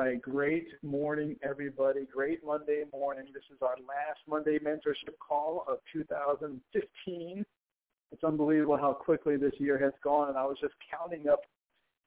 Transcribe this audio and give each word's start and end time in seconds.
right. 0.00 0.22
Great 0.22 0.68
morning, 0.82 1.36
everybody. 1.42 2.06
Great 2.10 2.42
Monday 2.42 2.84
morning. 2.90 3.26
This 3.34 3.42
is 3.54 3.58
our 3.60 3.76
last 3.86 4.20
Monday 4.26 4.58
mentorship 4.58 5.12
call 5.18 5.64
of 5.68 5.76
2015. 5.92 7.44
It's 8.10 8.24
unbelievable 8.24 8.78
how 8.78 8.94
quickly 8.94 9.36
this 9.36 9.52
year 9.58 9.78
has 9.78 9.92
gone, 10.02 10.30
and 10.30 10.38
I 10.38 10.44
was 10.44 10.56
just 10.58 10.72
counting 10.90 11.28
up 11.28 11.40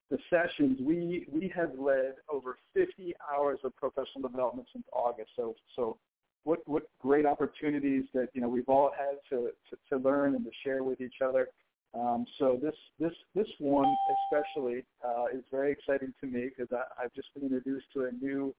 the 0.09 0.17
sessions. 0.27 0.79
We 0.81 1.27
we 1.31 1.53
have 1.55 1.69
led 1.77 2.15
over 2.31 2.57
50 2.73 3.13
hours 3.31 3.59
of 3.63 3.75
professional 3.75 4.27
development 4.27 4.67
since 4.73 4.85
August. 4.91 5.29
So 5.35 5.53
so 5.75 5.97
what 6.45 6.67
what 6.67 6.83
great 6.99 7.27
opportunities 7.27 8.05
that 8.15 8.29
you 8.33 8.41
know 8.41 8.49
we've 8.49 8.69
all 8.69 8.91
had 8.97 9.17
to 9.29 9.51
to, 9.69 9.77
to 9.89 10.03
learn 10.03 10.33
and 10.33 10.43
to 10.43 10.51
share 10.63 10.83
with 10.83 10.99
each 10.99 11.21
other. 11.23 11.47
Um, 11.93 12.25
so 12.39 12.59
this 12.61 12.73
this 12.99 13.13
this 13.35 13.47
one 13.59 13.95
especially 14.31 14.83
uh, 15.05 15.25
is 15.33 15.43
very 15.51 15.71
exciting 15.71 16.13
to 16.21 16.27
me 16.27 16.49
because 16.49 16.75
I've 17.01 17.13
just 17.13 17.27
been 17.35 17.43
introduced 17.43 17.85
to 17.93 18.05
a 18.05 18.11
new 18.11 18.53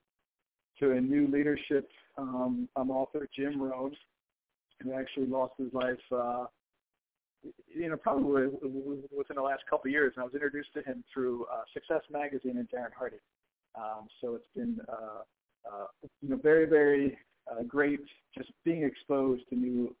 to 0.79 0.91
a 0.91 1.01
new 1.01 1.27
leadership 1.27 1.89
um, 2.17 2.69
um, 2.75 2.91
author, 2.91 3.27
Jim 3.35 3.61
Rohn, 3.61 3.95
who 4.81 4.93
actually 4.93 5.27
lost 5.27 5.53
his 5.57 5.73
life. 5.73 5.99
Uh, 6.11 6.45
you 7.67 7.89
know, 7.89 7.97
probably 7.97 8.47
within 9.15 9.35
the 9.35 9.41
last 9.41 9.63
couple 9.69 9.87
of 9.87 9.91
years, 9.91 10.13
and 10.15 10.23
I 10.23 10.25
was 10.25 10.33
introduced 10.33 10.73
to 10.73 10.81
him 10.81 11.03
through 11.13 11.45
uh, 11.45 11.61
Success 11.73 12.01
Magazine 12.11 12.57
and 12.57 12.67
Darren 12.69 12.93
Hardy. 12.97 13.17
Um, 13.75 14.07
so 14.21 14.35
it's 14.35 14.47
been, 14.55 14.79
uh, 14.89 15.21
uh, 15.71 15.85
you 16.21 16.29
know, 16.29 16.37
very, 16.37 16.65
very 16.65 17.17
uh, 17.51 17.63
great 17.63 17.99
just 18.35 18.51
being 18.63 18.83
exposed 18.83 19.43
to 19.49 19.55
new, 19.55 19.95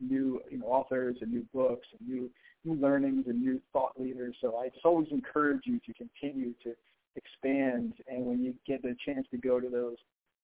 new, 0.00 0.40
you 0.50 0.58
know, 0.58 0.66
authors 0.66 1.16
and 1.20 1.30
new 1.30 1.46
books 1.54 1.86
and 1.98 2.08
new, 2.08 2.30
new 2.64 2.80
learnings 2.80 3.24
and 3.26 3.40
new 3.40 3.60
thought 3.72 3.92
leaders. 3.98 4.36
So 4.40 4.56
I 4.56 4.68
just 4.68 4.84
always 4.84 5.08
encourage 5.10 5.62
you 5.64 5.80
to 5.86 5.94
continue 5.94 6.54
to 6.64 6.74
expand, 7.16 7.94
and 8.06 8.24
when 8.24 8.42
you 8.42 8.54
get 8.66 8.82
the 8.82 8.94
chance 9.04 9.26
to 9.30 9.38
go 9.38 9.60
to 9.60 9.68
those 9.68 9.96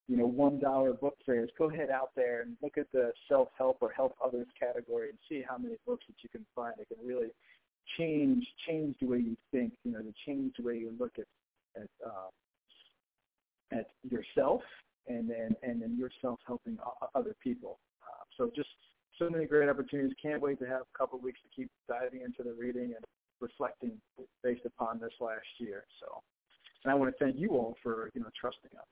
you 0.08 0.16
know, 0.16 0.26
one 0.26 0.60
dollar 0.60 0.92
book 0.92 1.16
fairs, 1.24 1.50
go 1.56 1.70
ahead 1.70 1.88
out 1.90 2.10
there 2.14 2.42
and 2.42 2.56
look 2.62 2.76
at 2.76 2.90
the 2.92 3.12
self 3.28 3.48
help 3.56 3.78
or 3.80 3.90
help 3.90 4.14
others 4.22 4.46
category 4.58 5.08
and 5.08 5.18
see 5.28 5.42
how 5.46 5.56
many 5.56 5.76
books 5.86 6.04
that 6.06 6.16
you 6.22 6.28
can 6.28 6.44
find 6.54 6.74
that 6.78 6.88
can 6.88 7.06
really 7.06 7.28
change 7.96 8.46
change 8.66 8.96
the 9.00 9.06
way 9.06 9.18
you 9.18 9.36
think, 9.50 9.72
you 9.84 9.92
know, 9.92 10.00
to 10.00 10.12
change 10.26 10.52
the 10.58 10.64
way 10.64 10.74
you 10.74 10.92
look 10.98 11.12
at 11.18 11.26
at 11.80 11.88
uh, 12.04 13.78
at 13.78 13.90
yourself 14.10 14.60
and 15.08 15.28
then 15.28 15.56
and 15.62 15.80
then 15.80 15.96
yourself 15.98 16.38
helping 16.46 16.76
other 17.14 17.34
people. 17.42 17.78
Uh, 18.02 18.24
so 18.36 18.50
just 18.54 18.68
so 19.18 19.30
many 19.30 19.46
great 19.46 19.68
opportunities. 19.68 20.12
Can't 20.20 20.42
wait 20.42 20.58
to 20.58 20.66
have 20.66 20.82
a 20.82 20.98
couple 20.98 21.18
weeks 21.20 21.40
to 21.42 21.48
keep 21.54 21.70
diving 21.88 22.22
into 22.22 22.42
the 22.42 22.54
reading 22.54 22.94
and 22.96 23.04
reflecting 23.40 23.92
based 24.42 24.64
upon 24.64 25.00
this 25.00 25.12
last 25.20 25.46
year. 25.58 25.84
So, 26.00 26.20
and 26.84 26.92
I 26.92 26.94
want 26.94 27.16
to 27.16 27.24
thank 27.24 27.36
you 27.38 27.50
all 27.50 27.76
for 27.82 28.10
you 28.14 28.20
know 28.20 28.30
trusting 28.40 28.70
us 28.76 28.86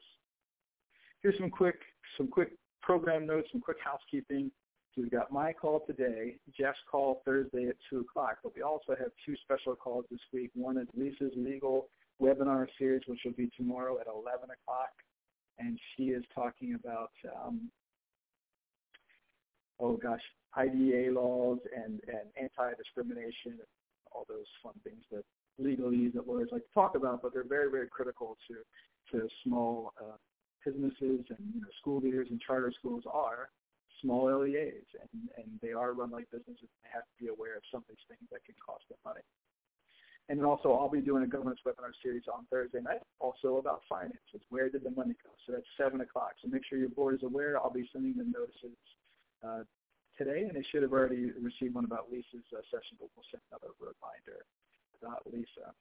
here's 1.23 1.39
some 1.39 1.51
quick 1.51 1.81
some 2.19 2.29
quick 2.29 2.51
program 2.83 3.27
notes, 3.27 3.49
some 3.53 3.61
quick 3.61 3.79
housekeeping. 3.83 4.51
So 4.95 5.01
we've 5.01 5.11
got 5.11 5.33
my 5.33 5.53
call 5.55 5.83
today, 5.87 6.37
Jeff's 6.59 6.79
call 6.91 7.23
Thursday 7.25 7.67
at 7.69 7.77
2 7.89 8.01
o'clock, 8.01 8.39
but 8.43 8.55
we 8.55 8.61
also 8.61 8.95
have 8.99 9.09
two 9.25 9.35
special 9.43 9.75
calls 9.75 10.05
this 10.11 10.21
week. 10.35 10.51
One 10.55 10.77
is 10.77 10.87
Lisa's 10.95 11.33
legal 11.35 11.89
webinar 12.21 12.67
series, 12.79 13.01
which 13.07 13.21
will 13.25 13.33
be 13.33 13.49
tomorrow 13.57 13.99
at 13.99 14.07
11 14.07 14.51
o'clock, 14.51 14.93
and 15.59 15.79
she 15.97 16.05
is 16.05 16.23
talking 16.35 16.75
about, 16.75 17.13
um, 17.35 17.71
oh 19.83 19.97
gosh, 19.97 20.23
IDA 20.55 21.11
laws 21.11 21.59
and, 21.75 22.01
and 22.07 22.31
anti-discrimination, 22.41 23.59
all 24.13 24.25
those 24.29 24.47
fun 24.63 24.75
things 24.85 25.03
that 25.11 25.25
legalese 25.61 26.15
that 26.15 26.29
lawyers 26.29 26.49
like 26.53 26.63
to 26.63 26.73
talk 26.73 26.95
about, 26.95 27.21
but 27.21 27.35
they're 27.35 27.45
very, 27.45 27.71
very 27.71 27.89
critical 27.89 28.39
to, 28.49 28.55
to 29.11 29.29
small 29.45 29.93
uh, 30.01 30.17
businesses 30.65 31.27
and 31.29 31.43
you 31.55 31.61
know, 31.61 31.73
school 31.81 32.01
leaders 32.01 32.29
and 32.31 32.41
charter 32.41 32.73
schools 32.79 33.03
are 33.13 33.51
small 34.01 34.31
LEAs, 34.31 34.87
and, 34.99 35.29
and 35.37 35.47
they 35.61 35.73
are 35.73 35.93
run 35.93 36.11
like 36.11 36.31
businesses. 36.31 36.71
They 36.83 36.91
have 36.93 37.05
to 37.05 37.17
be 37.19 37.29
aware 37.29 37.57
of 37.57 37.63
some 37.71 37.83
of 37.83 37.89
these 37.89 38.07
things 38.09 38.27
that 38.31 38.45
can 38.47 38.55
cost 38.65 38.87
them 38.89 38.99
money. 39.05 39.23
And 40.29 40.39
then 40.39 40.47
also, 40.47 40.73
I'll 40.73 40.89
be 40.89 41.03
doing 41.03 41.25
a 41.25 41.27
governance 41.27 41.61
webinar 41.67 41.91
series 42.03 42.25
on 42.33 42.47
Thursday 42.51 42.81
night, 42.81 43.03
also 43.19 43.59
about 43.59 43.83
finances. 43.89 44.43
Where 44.51 44.71
did 44.71 44.85
the 44.85 44.95
money 44.95 45.15
go? 45.19 45.31
So 45.47 45.53
that's 45.53 45.67
7 45.77 46.01
o'clock. 46.01 46.39
So 46.43 46.49
make 46.49 46.63
sure 46.65 46.79
your 46.79 46.95
board 46.95 47.15
is 47.17 47.23
aware. 47.23 47.59
I'll 47.59 47.75
be 47.75 47.89
sending 47.93 48.17
them 48.17 48.33
notices 48.33 48.79
uh, 49.43 49.63
today, 50.19 50.45
and 50.49 50.55
they 50.55 50.65
should 50.71 50.83
have 50.83 50.93
already 50.93 51.33
received 51.41 51.75
one 51.75 51.85
about 51.85 52.11
Lisa's 52.11 52.47
uh, 52.53 52.61
session, 52.71 52.97
but 53.01 53.09
we'll 53.17 53.27
send 53.31 53.43
another 53.51 53.73
reminder 53.81 54.45
about 55.01 55.23
Lisa. 55.33 55.73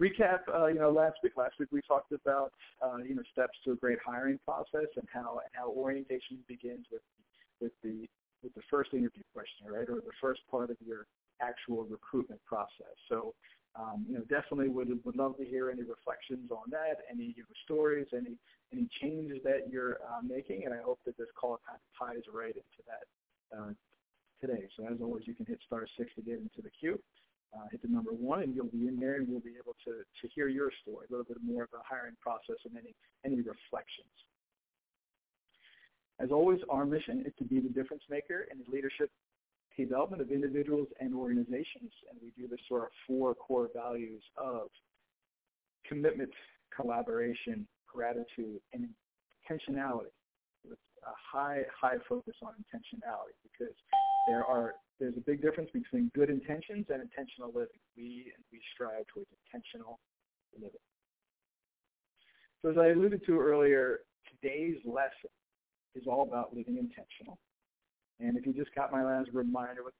Recap, 0.00 0.46
uh, 0.54 0.66
you 0.66 0.78
know, 0.78 0.90
last 0.90 1.18
week, 1.24 1.32
last 1.36 1.54
week 1.58 1.70
we 1.72 1.82
talked 1.82 2.12
about, 2.12 2.52
uh, 2.80 2.98
you 2.98 3.16
know, 3.16 3.22
steps 3.32 3.58
to 3.64 3.72
a 3.72 3.76
great 3.76 3.98
hiring 4.04 4.38
process 4.44 4.86
and 4.96 5.06
how 5.12 5.40
how 5.52 5.70
orientation 5.70 6.38
begins 6.46 6.86
with 6.92 7.02
with 7.60 7.72
the 7.82 8.06
with 8.42 8.54
the 8.54 8.62
first 8.70 8.92
interview 8.92 9.22
question, 9.34 9.66
right, 9.66 9.88
or 9.88 9.96
the 9.96 10.16
first 10.20 10.40
part 10.48 10.70
of 10.70 10.76
your 10.86 11.06
actual 11.40 11.84
recruitment 11.84 12.40
process. 12.44 12.94
So, 13.08 13.34
um, 13.78 14.04
you 14.08 14.14
know, 14.14 14.24
definitely 14.28 14.68
would 14.68 14.88
would 15.04 15.16
love 15.16 15.36
to 15.38 15.44
hear 15.44 15.70
any 15.70 15.82
reflections 15.82 16.50
on 16.50 16.70
that, 16.70 16.98
any 17.10 17.34
you 17.36 17.42
know, 17.42 17.54
stories, 17.64 18.06
any 18.12 18.36
any 18.72 18.88
changes 19.00 19.38
that 19.44 19.70
you're 19.70 19.98
uh, 20.08 20.22
making, 20.22 20.64
and 20.64 20.74
I 20.74 20.82
hope 20.82 21.00
that 21.06 21.16
this 21.16 21.28
call 21.38 21.60
kind 21.66 21.78
of 21.78 22.06
ties 22.06 22.24
right 22.32 22.54
into 22.54 22.82
that 22.86 23.56
uh, 23.56 23.72
today. 24.40 24.68
So 24.76 24.86
as 24.86 25.00
always, 25.00 25.26
you 25.26 25.34
can 25.34 25.46
hit 25.46 25.60
star 25.66 25.86
six 25.96 26.10
to 26.16 26.22
get 26.22 26.38
into 26.38 26.62
the 26.62 26.70
queue 26.70 26.98
uh, 27.54 27.66
hit 27.70 27.82
the 27.82 27.88
number 27.88 28.12
one, 28.12 28.42
and 28.42 28.54
you'll 28.54 28.66
be 28.66 28.88
in 28.88 28.98
there, 28.98 29.16
and 29.16 29.28
we'll 29.28 29.40
be 29.40 29.56
able 29.58 29.74
to 29.84 30.04
to 30.20 30.34
hear 30.34 30.48
your 30.48 30.70
story, 30.82 31.06
a 31.08 31.12
little 31.12 31.24
bit 31.24 31.38
more 31.42 31.64
of 31.64 31.70
the 31.70 31.78
hiring 31.84 32.16
process, 32.20 32.56
and 32.64 32.76
any 32.76 32.94
any 33.24 33.36
reflections. 33.36 34.12
As 36.20 36.30
always, 36.30 36.60
our 36.68 36.84
mission 36.84 37.24
is 37.26 37.32
to 37.38 37.44
be 37.44 37.60
the 37.60 37.68
difference 37.68 38.02
maker 38.10 38.46
in 38.50 38.58
the 38.58 38.70
leadership 38.70 39.10
development 39.78 40.20
of 40.20 40.30
individuals 40.30 40.88
and 41.00 41.14
organizations, 41.14 41.92
and 42.10 42.18
we 42.20 42.32
do 42.36 42.48
this 42.48 42.58
through 42.66 42.78
our 42.78 42.90
four 43.06 43.34
core 43.34 43.68
values 43.74 44.22
of 44.36 44.68
commitment, 45.86 46.30
collaboration, 46.74 47.66
gratitude, 47.86 48.60
and 48.74 48.88
intentionality 49.48 50.12
with 50.68 50.78
a 51.04 51.14
high, 51.32 51.62
high 51.80 51.96
focus 52.08 52.34
on 52.42 52.52
intentionality 52.52 53.38
because 53.42 53.74
there 54.26 54.44
are 54.44 54.74
there's 55.00 55.16
a 55.16 55.20
big 55.20 55.40
difference 55.40 55.70
between 55.72 56.10
good 56.12 56.28
intentions 56.28 56.86
and 56.90 57.00
intentional 57.00 57.48
living. 57.54 57.78
We 57.96 58.32
and 58.34 58.44
we 58.50 58.60
strive 58.74 59.06
towards 59.14 59.28
intentional 59.46 60.00
living. 60.54 60.82
So 62.62 62.70
as 62.70 62.78
I 62.78 62.88
alluded 62.88 63.24
to 63.26 63.38
earlier, 63.38 64.00
today's 64.28 64.76
lesson 64.84 65.30
is 65.94 66.04
all 66.08 66.26
about 66.26 66.54
living 66.54 66.78
intentional. 66.78 67.38
And 68.20 68.36
if 68.36 68.46
you 68.46 68.52
just 68.52 68.74
got 68.74 68.92
my 68.92 69.04
last 69.04 69.30
reminder 69.32 69.84
with 69.84 69.94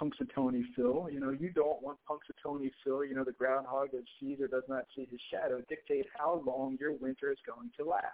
Punxsutawney 0.00 0.62
Phil, 0.74 1.08
you 1.10 1.20
know, 1.20 1.30
you 1.30 1.50
don't 1.50 1.82
want 1.82 1.98
Punxsutawney 2.08 2.70
Phil, 2.82 3.04
you 3.04 3.14
know, 3.14 3.24
the 3.24 3.32
groundhog 3.32 3.90
that 3.92 4.04
sees 4.20 4.40
or 4.40 4.48
does 4.48 4.64
not 4.68 4.84
see 4.94 5.06
his 5.10 5.20
shadow, 5.30 5.60
dictate 5.68 6.06
how 6.16 6.42
long 6.46 6.76
your 6.80 6.92
winter 6.92 7.30
is 7.30 7.38
going 7.46 7.70
to 7.78 7.84
last. 7.84 8.04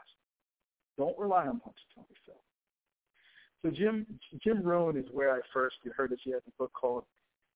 Don't 0.98 1.18
rely 1.18 1.46
on 1.46 1.56
Punxsutawney 1.56 2.16
Phil. 2.26 2.40
So 3.62 3.70
Jim 3.70 4.06
Jim 4.42 4.62
Rohn 4.62 4.96
is 4.96 5.04
where 5.12 5.32
I 5.32 5.40
first 5.52 5.76
heard 5.94 6.10
this. 6.10 6.20
He 6.24 6.30
has 6.32 6.42
a 6.48 6.50
book 6.58 6.72
called 6.72 7.04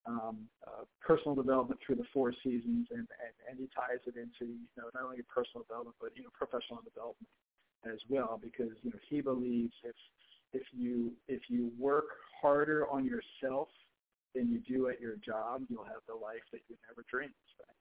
um, 0.07 0.49
uh, 0.67 0.85
Personal 1.01 1.35
Development 1.35 1.81
Through 1.85 1.97
the 1.97 2.09
Four 2.13 2.33
Seasons, 2.45 2.89
and, 2.91 3.09
and, 3.25 3.35
and 3.49 3.59
he 3.59 3.69
ties 3.75 4.05
it 4.07 4.17
into 4.17 4.53
you 4.53 4.77
know 4.77 4.93
not 4.93 5.05
only 5.05 5.23
personal 5.33 5.65
development 5.65 5.97
but 6.01 6.11
you 6.15 6.23
know 6.23 6.33
professional 6.37 6.81
development 6.85 7.29
as 7.89 8.01
well 8.09 8.39
because 8.43 8.73
you 8.83 8.91
know 8.91 9.01
he 9.09 9.21
believes 9.21 9.73
if 9.83 9.97
if 10.55 10.63
you 10.73 11.13
if 11.29 11.43
you 11.49 11.71
work 11.79 12.07
harder 12.41 12.89
on 12.91 13.05
yourself 13.05 13.69
than 14.35 14.51
you 14.51 14.61
do 14.61 14.89
at 14.89 15.01
your 15.01 15.17
job, 15.17 15.63
you'll 15.69 15.85
have 15.85 16.03
the 16.09 16.15
life 16.15 16.43
that 16.53 16.61
you 16.69 16.77
never 16.89 17.05
dreamed. 17.11 17.33
Right? 17.61 17.75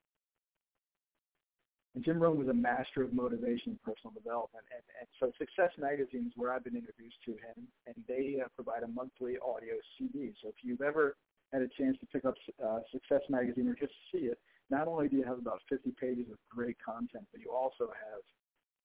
And 1.95 2.03
Jim 2.03 2.19
Rohn 2.19 2.37
was 2.37 2.47
a 2.47 2.53
master 2.53 3.03
of 3.03 3.13
motivation 3.13 3.77
and 3.77 3.81
personal 3.83 4.13
development. 4.13 4.65
And, 4.73 4.81
and 4.99 5.07
so 5.19 5.31
Success 5.37 5.69
Magazine 5.77 6.25
is 6.25 6.33
where 6.35 6.51
I've 6.51 6.63
been 6.63 6.75
introduced 6.75 7.21
to 7.25 7.31
him, 7.31 7.67
and 7.85 7.95
they 8.07 8.41
uh, 8.41 8.47
provide 8.55 8.81
a 8.81 8.87
monthly 8.87 9.37
audio 9.37 9.77
CD. 9.97 10.33
So 10.41 10.49
if 10.49 10.55
you've 10.63 10.81
ever 10.81 11.15
had 11.51 11.61
a 11.61 11.69
chance 11.77 11.97
to 11.99 12.07
pick 12.07 12.25
up 12.25 12.33
uh, 12.63 12.79
Success 12.91 13.21
Magazine 13.29 13.69
or 13.69 13.75
just 13.75 13.93
see 14.11 14.25
it, 14.25 14.39
not 14.71 14.87
only 14.87 15.07
do 15.07 15.17
you 15.17 15.23
have 15.23 15.37
about 15.37 15.61
50 15.69 15.93
pages 16.01 16.25
of 16.31 16.37
great 16.49 16.77
content, 16.83 17.25
but 17.31 17.41
you 17.41 17.51
also 17.51 17.93
have 17.93 18.21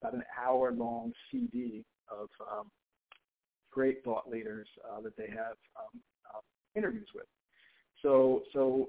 about 0.02 0.14
an 0.14 0.24
hour-long 0.36 1.12
CD 1.30 1.84
of 2.10 2.28
um, 2.52 2.68
great 3.78 4.02
thought 4.04 4.28
leaders 4.28 4.66
uh, 4.90 5.00
that 5.00 5.16
they 5.16 5.28
have 5.28 5.56
um, 5.78 6.00
uh, 6.34 6.40
interviews 6.74 7.08
with. 7.14 7.26
So, 8.02 8.42
so 8.52 8.88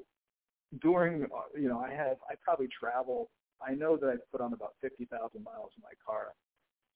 during, 0.81 1.23
uh, 1.23 1.59
you 1.59 1.67
know, 1.69 1.79
I 1.79 1.91
have, 1.91 2.17
I 2.29 2.33
probably 2.43 2.69
travel 2.79 3.29
I 3.61 3.73
know 3.73 3.97
that 3.97 4.07
I've 4.07 4.31
put 4.31 4.41
on 4.41 4.53
about 4.53 4.75
50,000 4.81 5.43
miles 5.43 5.71
in 5.75 5.83
my 5.83 5.95
car 6.05 6.33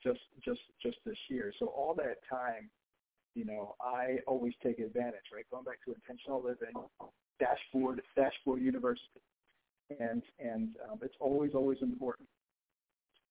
just 0.03 0.19
just 0.43 0.59
just 0.81 0.97
this 1.05 1.17
year. 1.29 1.53
So 1.59 1.67
all 1.67 1.93
that 1.95 2.17
time, 2.29 2.69
you 3.35 3.45
know, 3.45 3.75
I 3.81 4.17
always 4.27 4.53
take 4.61 4.79
advantage, 4.79 5.31
right? 5.33 5.45
Going 5.51 5.63
back 5.63 5.79
to 5.85 5.93
intentional 5.93 6.43
living, 6.43 6.75
dashboard 7.39 8.01
dashboard 8.15 8.61
university, 8.61 9.21
and 9.99 10.21
and 10.39 10.75
um, 10.89 10.99
it's 11.01 11.15
always 11.19 11.51
always 11.53 11.77
important 11.81 12.27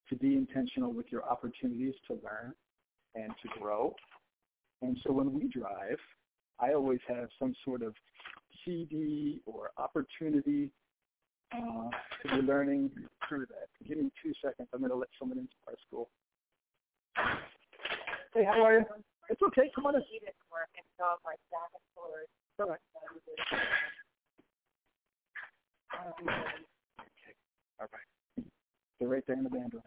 to 0.09 0.17
be 0.17 0.35
intentional 0.35 0.93
with 0.93 1.07
your 1.11 1.25
opportunities 1.25 1.95
to 2.09 2.15
learn 2.25 2.53
and 3.15 3.33
to 3.43 3.61
grow. 3.61 3.95
And 4.83 4.99
so 5.07 5.13
when 5.13 5.33
we 5.33 5.49
drive, 5.49 5.99
I 6.59 6.75
always 6.75 7.01
have 7.09 7.29
some 7.39 7.55
sort 7.65 7.83
of 7.83 7.95
CD 8.65 9.41
or 9.47 9.71
opportunity 9.79 10.71
uh, 11.55 11.89
to 12.23 12.37
be 12.37 12.43
learning 12.43 12.91
through 13.29 13.47
that. 13.47 13.69
Give 13.87 13.99
me 13.99 14.11
two 14.23 14.33
seconds. 14.45 14.69
I'm 14.75 14.81
going 14.81 14.91
to 14.91 14.97
let 14.97 15.09
someone 15.19 15.39
into 15.39 15.55
our 15.69 15.75
school. 15.87 16.09
Hey, 18.35 18.45
how 18.45 18.63
are 18.65 18.79
you? 18.81 18.85
It's 19.29 19.43
okay. 19.43 19.71
Come 19.75 19.87
on 19.87 19.95
in. 19.97 20.03
All 22.59 22.69
right. 22.69 22.81
Okay. 27.01 27.35
All 27.81 27.89
right. 27.93 28.47
They're 28.99 29.09
right 29.09 29.23
there 29.27 29.37
in 29.37 29.45
the 29.45 29.51
band 29.51 29.75
room. 29.75 29.83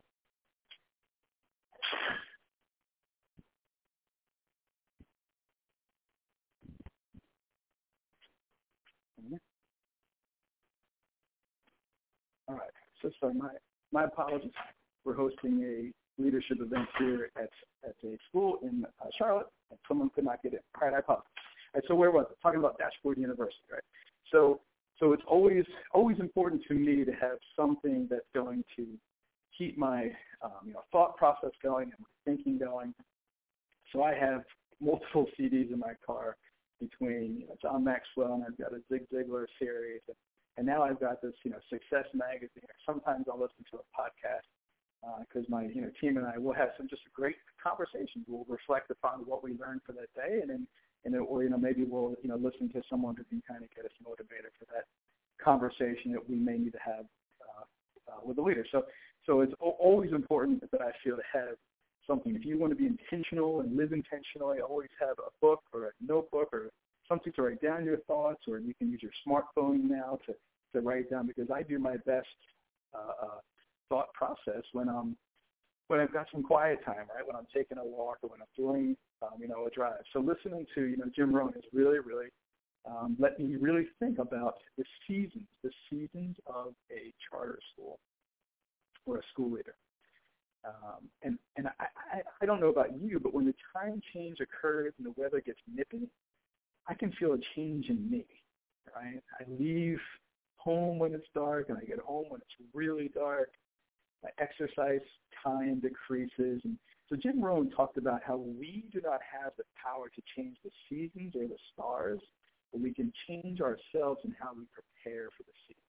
So 13.21 13.33
my 13.33 13.49
my 13.91 14.05
apologies. 14.05 14.51
We're 15.03 15.15
hosting 15.15 15.61
a 15.63 16.21
leadership 16.21 16.57
event 16.59 16.87
here 16.97 17.29
at 17.35 17.49
at 17.83 17.95
a 18.03 18.17
school 18.29 18.59
in 18.63 18.85
uh, 19.01 19.07
Charlotte, 19.17 19.47
and 19.69 19.79
someone 19.87 20.09
could 20.13 20.25
not 20.25 20.41
get 20.41 20.53
in. 20.53 20.59
All 20.81 20.87
right, 20.87 20.95
I 20.95 20.99
apologize. 20.99 21.25
All 21.73 21.81
right, 21.81 21.83
so 21.87 21.95
where 21.95 22.11
was 22.11 22.25
it? 22.29 22.37
Talking 22.41 22.59
about 22.59 22.77
Dashboard 22.77 23.17
University, 23.17 23.61
right? 23.71 23.83
So 24.31 24.59
so 24.99 25.13
it's 25.13 25.23
always 25.27 25.65
always 25.93 26.19
important 26.19 26.63
to 26.67 26.73
me 26.73 27.03
to 27.03 27.11
have 27.11 27.37
something 27.55 28.07
that's 28.09 28.25
going 28.33 28.63
to 28.77 28.87
keep 29.57 29.77
my 29.77 30.11
um, 30.41 30.51
you 30.65 30.73
know 30.73 30.83
thought 30.91 31.17
process 31.17 31.51
going 31.61 31.85
and 31.85 31.99
my 31.99 32.07
thinking 32.25 32.57
going. 32.57 32.93
So 33.91 34.03
I 34.03 34.13
have 34.15 34.43
multiple 34.81 35.27
CDs 35.39 35.71
in 35.71 35.79
my 35.79 35.93
car 36.05 36.37
between 36.79 37.37
you 37.39 37.47
know, 37.47 37.55
John 37.61 37.83
Maxwell 37.83 38.33
and 38.33 38.43
I've 38.43 38.57
got 38.57 38.73
a 38.73 38.81
Zig 38.91 39.03
Ziglar 39.13 39.45
series 39.59 40.01
and 40.07 40.17
and 40.57 40.65
now 40.65 40.83
I've 40.83 40.99
got 40.99 41.21
this, 41.21 41.33
you 41.43 41.51
know, 41.51 41.59
Success 41.69 42.05
Magazine. 42.13 42.63
Sometimes 42.85 43.25
I'll 43.29 43.39
listen 43.39 43.65
to 43.71 43.77
a 43.77 43.87
podcast 43.91 44.47
because 45.19 45.45
uh, 45.47 45.51
my, 45.51 45.63
you 45.63 45.81
know, 45.81 45.91
team 46.01 46.17
and 46.17 46.25
I 46.25 46.37
will 46.37 46.53
have 46.53 46.69
some 46.77 46.87
just 46.87 47.03
great 47.13 47.35
conversations. 47.61 48.25
We'll 48.27 48.45
reflect 48.47 48.89
upon 48.89 49.19
what 49.25 49.43
we 49.43 49.51
learned 49.59 49.81
for 49.85 49.91
that 49.93 50.09
day, 50.15 50.39
and 50.41 50.49
then, 50.49 50.67
and 51.03 51.13
then, 51.13 51.21
or 51.21 51.43
you 51.43 51.49
know, 51.49 51.57
maybe 51.57 51.83
we'll, 51.83 52.15
you 52.23 52.29
know, 52.29 52.37
listen 52.37 52.69
to 52.69 52.81
someone 52.89 53.15
who 53.15 53.23
can 53.25 53.43
kind 53.47 53.63
of 53.63 53.69
get 53.75 53.85
us 53.85 53.91
motivated 54.03 54.51
for 54.57 54.65
that 54.73 54.85
conversation 55.43 56.11
that 56.13 56.27
we 56.27 56.35
may 56.35 56.57
need 56.57 56.71
to 56.71 56.83
have 56.83 57.05
uh, 57.43 57.65
uh, 58.11 58.19
with 58.23 58.37
the 58.37 58.41
leader. 58.41 58.65
So, 58.71 58.85
so 59.25 59.41
it's 59.41 59.53
always 59.59 60.11
important 60.11 60.69
that 60.71 60.81
I 60.81 60.91
feel 61.03 61.17
to 61.17 61.27
have 61.33 61.55
something. 62.07 62.35
If 62.35 62.45
you 62.45 62.57
want 62.57 62.71
to 62.71 62.77
be 62.77 62.85
intentional 62.87 63.61
and 63.61 63.75
live 63.75 63.91
intentionally, 63.91 64.59
always 64.59 64.89
have 64.99 65.17
a 65.19 65.31
book 65.41 65.63
or 65.73 65.85
a 65.85 65.91
notebook 65.99 66.49
or 66.53 66.69
something 67.07 67.33
to 67.33 67.41
write 67.41 67.61
down 67.61 67.85
your 67.85 67.97
thoughts, 67.99 68.43
or 68.47 68.59
you 68.59 68.73
can 68.73 68.91
use 68.91 69.01
your 69.01 69.11
smartphone 69.27 69.83
now 69.83 70.19
to, 70.25 70.33
to 70.73 70.81
write 70.81 71.09
down 71.09 71.27
because 71.27 71.49
I 71.51 71.63
do 71.63 71.79
my 71.79 71.97
best 72.05 72.27
uh, 72.93 73.25
uh, 73.25 73.39
thought 73.89 74.11
process 74.13 74.63
when 74.73 74.89
I'm 74.89 75.15
when 75.87 75.99
I've 75.99 76.11
got 76.11 76.25
some 76.31 76.41
quiet 76.41 76.83
time, 76.83 77.05
right? 77.15 77.25
When 77.25 77.35
I'm 77.35 77.45
taking 77.53 77.77
a 77.77 77.85
walk 77.85 78.17
or 78.23 78.29
when 78.29 78.41
I'm 78.41 78.47
doing, 78.57 78.97
um, 79.21 79.39
you 79.39 79.47
know, 79.47 79.67
a 79.67 79.69
drive. 79.69 80.01
So 80.13 80.19
listening 80.19 80.65
to, 80.73 80.81
you 80.81 80.97
know, 80.97 81.05
Jim 81.15 81.31
Rohn 81.31 81.53
has 81.53 81.61
really, 81.71 81.99
really 81.99 82.29
um, 82.87 83.15
let 83.19 83.39
me 83.39 83.55
really 83.55 83.87
think 83.99 84.19
about 84.19 84.55
the 84.77 84.83
seasons, 85.07 85.45
the 85.63 85.71
seasons 85.89 86.35
of 86.45 86.73
a 86.91 87.13
charter 87.29 87.59
school 87.73 87.99
or 89.05 89.17
a 89.17 89.21
school 89.31 89.51
leader. 89.51 89.75
Um, 90.65 91.09
and 91.23 91.37
and 91.57 91.67
I, 91.67 91.85
I, 92.13 92.21
I 92.41 92.45
don't 92.45 92.59
know 92.59 92.69
about 92.69 92.99
you, 92.99 93.19
but 93.19 93.33
when 93.33 93.45
the 93.45 93.53
time 93.73 94.01
change 94.13 94.39
occurs 94.39 94.93
and 94.97 95.05
the 95.05 95.13
weather 95.19 95.39
gets 95.39 95.59
nippy, 95.71 96.07
I 96.87 96.93
can 96.93 97.11
feel 97.13 97.33
a 97.33 97.39
change 97.55 97.89
in 97.89 98.09
me, 98.09 98.25
right? 98.95 99.21
I 99.39 99.43
leave 99.59 99.99
home 100.57 100.99
when 100.99 101.13
it's 101.13 101.27
dark 101.33 101.69
and 101.69 101.77
I 101.77 101.85
get 101.85 101.99
home 101.99 102.25
when 102.29 102.41
it's 102.41 102.69
really 102.73 103.09
dark. 103.13 103.51
My 104.23 104.29
exercise 104.39 105.01
time 105.43 105.79
decreases. 105.79 106.61
And 106.63 106.77
so 107.09 107.15
Jim 107.15 107.41
Rohn 107.41 107.69
talked 107.69 107.97
about 107.97 108.21
how 108.23 108.37
we 108.37 108.85
do 108.91 109.01
not 109.03 109.19
have 109.21 109.53
the 109.57 109.63
power 109.81 110.09
to 110.09 110.21
change 110.35 110.57
the 110.63 110.71
seasons 110.89 111.35
or 111.35 111.47
the 111.47 111.57
stars, 111.73 112.19
but 112.71 112.81
we 112.81 112.93
can 112.93 113.11
change 113.27 113.61
ourselves 113.61 114.21
and 114.23 114.33
how 114.39 114.51
we 114.55 114.65
prepare 114.73 115.29
for 115.37 115.43
the 115.43 115.53
season. 115.67 115.81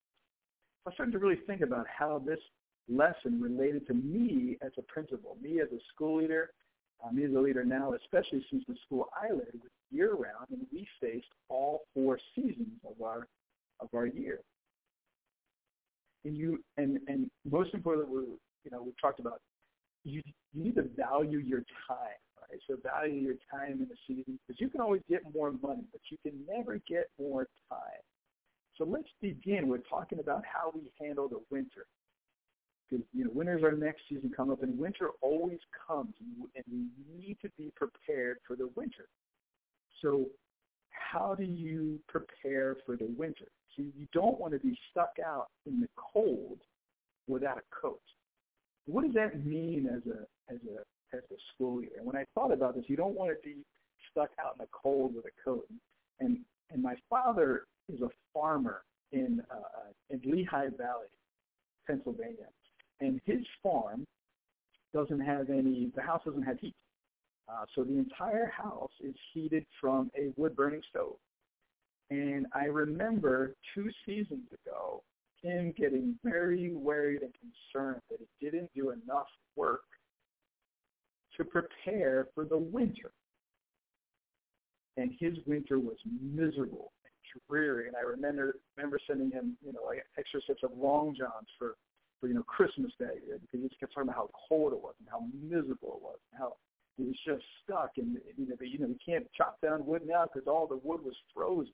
So 0.84 0.90
I 0.90 0.94
started 0.94 1.12
to 1.12 1.19
really 1.19 1.40
think 1.46 1.62
about 1.62 1.87
how 1.88 2.22
this 2.25 2.40
lesson 2.88 3.40
related 3.40 3.87
to 3.88 3.94
me 3.94 4.58
as 4.62 4.72
a 4.78 4.82
principal, 4.82 5.37
me 5.42 5.60
as 5.60 5.69
a 5.72 5.81
school 5.92 6.19
leader, 6.19 6.50
uh, 7.04 7.10
me 7.10 7.25
as 7.25 7.34
a 7.34 7.40
leader 7.40 7.64
now, 7.64 7.94
especially 7.94 8.44
since 8.50 8.64
the 8.69 8.76
school 8.84 9.08
I 9.14 9.31
led 9.31 9.52
was 9.54 9.70
year 9.91 10.12
round, 10.12 10.49
and 10.50 10.67
we 10.73 10.87
faced 11.00 11.27
all 11.49 11.83
four 11.94 12.19
seasons 12.35 12.79
of 12.85 13.00
our 13.03 13.27
of 13.81 13.88
our 13.94 14.06
year. 14.06 14.41
And 16.25 16.37
you 16.37 16.62
and 16.77 16.99
and 17.09 17.31
most 17.50 17.75
importantly, 17.75 18.15
we 18.15 18.23
you 18.65 18.71
know 18.71 18.83
we've 18.83 19.00
talked 19.00 19.21
about 19.21 19.41
you 20.05 20.23
you 20.53 20.65
need 20.65 20.77
to 20.77 20.88
value 20.97 21.38
your 21.38 21.65
time, 21.88 22.21
right? 22.41 22.61
So 22.69 22.77
value 22.83 23.21
your 23.21 23.37
time 23.50 23.73
in 23.73 23.88
the 23.88 23.97
season 24.06 24.38
because 24.47 24.61
you 24.61 24.69
can 24.69 24.81
always 24.81 25.03
get 25.09 25.23
more 25.35 25.53
money, 25.53 25.85
but 25.93 26.00
you 26.11 26.17
can 26.23 26.38
never 26.49 26.81
get 26.88 27.09
more 27.19 27.47
time. 27.69 28.03
So 28.79 28.85
let's 28.85 29.09
begin 29.23 29.69
with 29.69 29.83
talking 29.88 30.19
about 30.19 30.43
how 30.44 30.71
we 30.75 30.83
handle 31.00 31.29
the 31.29 31.41
winter 31.50 31.87
because 32.88 33.05
you 33.12 33.25
know 33.25 33.31
winter's 33.33 33.62
our 33.62 33.73
next 33.73 34.03
season 34.09 34.31
come 34.35 34.50
up, 34.50 34.62
and 34.62 34.79
winter 34.79 35.11
always 35.21 35.59
comes, 35.87 36.15
and 36.21 36.65
we 36.71 36.87
need 37.19 37.37
to 37.43 37.50
be 37.59 37.73
prepared 37.77 38.38
for 38.47 38.56
the 38.56 38.69
winter. 38.77 39.06
So, 40.02 40.26
how 40.90 41.34
do 41.34 41.44
you 41.44 41.98
prepare 42.08 42.76
for 42.84 42.96
the 42.96 43.06
winter? 43.16 43.46
So 43.76 43.82
you 43.82 44.06
don't 44.12 44.40
want 44.40 44.54
to 44.54 44.58
be 44.58 44.76
stuck 44.90 45.16
out 45.25 45.48
in 45.66 45.81
the 45.81 45.88
cold 45.96 46.58
without 47.28 47.58
a 47.58 47.62
coat. 47.81 48.00
What 48.87 49.04
does 49.04 49.14
that 49.14 49.44
mean 49.44 49.87
as 49.87 50.02
a 50.10 50.52
as 50.52 50.60
a 50.69 51.16
as 51.16 51.22
a 51.31 51.37
school 51.54 51.82
year? 51.82 51.90
And 51.98 52.06
when 52.06 52.16
I 52.16 52.25
thought 52.34 52.52
about 52.52 52.75
this, 52.75 52.84
you 52.88 52.96
don't 52.96 53.14
want 53.14 53.31
to 53.31 53.37
be 53.48 53.56
stuck 54.10 54.31
out 54.40 54.54
in 54.58 54.64
the 54.64 54.69
cold 54.72 55.14
with 55.14 55.25
a 55.26 55.44
coat. 55.44 55.66
And 56.20 56.38
and 56.70 56.82
my 56.82 56.94
father 57.10 57.66
is 57.92 58.00
a 58.00 58.08
farmer 58.32 58.82
in 59.12 59.42
uh, 59.50 59.90
in 60.10 60.20
Lehigh 60.25 60.69
Valley, 60.76 61.08
Pennsylvania, 61.87 62.49
and 63.00 63.20
his 63.25 63.44
farm 63.62 64.04
doesn't 64.94 65.21
have 65.21 65.50
any. 65.50 65.90
The 65.94 66.02
house 66.02 66.23
doesn't 66.25 66.42
have 66.42 66.59
heat, 66.61 66.75
uh, 67.49 67.65
so 67.75 67.85
the 67.85 67.97
entire 67.97 68.50
house 68.57 68.91
is 69.00 69.15
heated 69.33 69.65
from 69.81 70.11
a 70.17 70.33
wood 70.37 70.57
burning 70.57 70.83
stove. 70.91 71.17
And 72.11 72.47
I 72.55 72.65
remember 72.65 73.55
two 73.75 73.88
seasons 74.05 74.47
ago 74.53 75.03
him 75.43 75.73
getting 75.76 76.19
very 76.25 76.73
worried 76.73 77.23
and 77.23 77.33
concerned 77.35 78.00
that 78.11 78.19
he 78.19 78.47
didn't 78.47 78.71
do 78.75 78.91
enough 78.91 79.26
work 79.55 79.83
to 81.37 81.45
prepare 81.45 82.29
for 82.35 82.45
the 82.45 82.57
winter. 82.57 83.12
And 84.97 85.12
his 85.21 85.35
winter 85.47 85.79
was 85.79 85.97
miserable 86.07 86.93
and 87.05 87.43
dreary. 87.49 87.87
And 87.88 87.97
I 87.97 88.00
remember 88.00 88.57
remember 88.76 88.99
sending 89.07 89.31
him, 89.31 89.57
you 89.65 89.73
know, 89.73 89.81
like 89.87 90.05
extra 90.19 90.41
sets 90.47 90.61
of 90.62 90.71
long 90.76 91.15
johns 91.15 91.49
for 91.59 91.75
for 92.19 92.29
you 92.29 92.35
know 92.35 92.43
Christmas 92.45 92.93
Day 92.99 93.21
because 93.29 93.61
he 93.61 93.69
just 93.69 93.79
kept 93.79 93.93
talking 93.93 94.09
about 94.09 94.17
how 94.17 94.31
cold 94.49 94.73
it 94.73 94.81
was 94.81 94.95
and 95.00 95.09
how 95.11 95.26
miserable 95.43 96.00
it 96.00 96.03
was 96.03 96.19
and 96.33 96.38
how 96.38 96.57
he 96.97 97.05
was 97.05 97.17
just 97.26 97.45
stuck 97.62 97.91
and 97.97 98.19
you 98.37 98.47
know 98.47 98.57
you 98.61 98.79
know 98.79 98.88
you 98.88 98.97
can't 99.05 99.26
chop 99.37 99.61
down 99.61 99.85
wood 99.85 100.03
now 100.07 100.25
because 100.25 100.49
all 100.49 100.67
the 100.67 100.81
wood 100.83 101.00
was 101.05 101.15
frozen. 101.35 101.73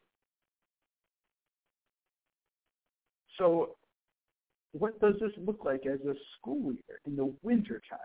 So 3.38 3.76
what 4.72 4.98
does 5.00 5.14
this 5.20 5.32
look 5.36 5.64
like 5.64 5.86
as 5.86 6.00
a 6.00 6.14
school 6.38 6.70
leader 6.70 7.00
in 7.06 7.16
the 7.16 7.32
winter 7.42 7.80
time? 7.88 7.98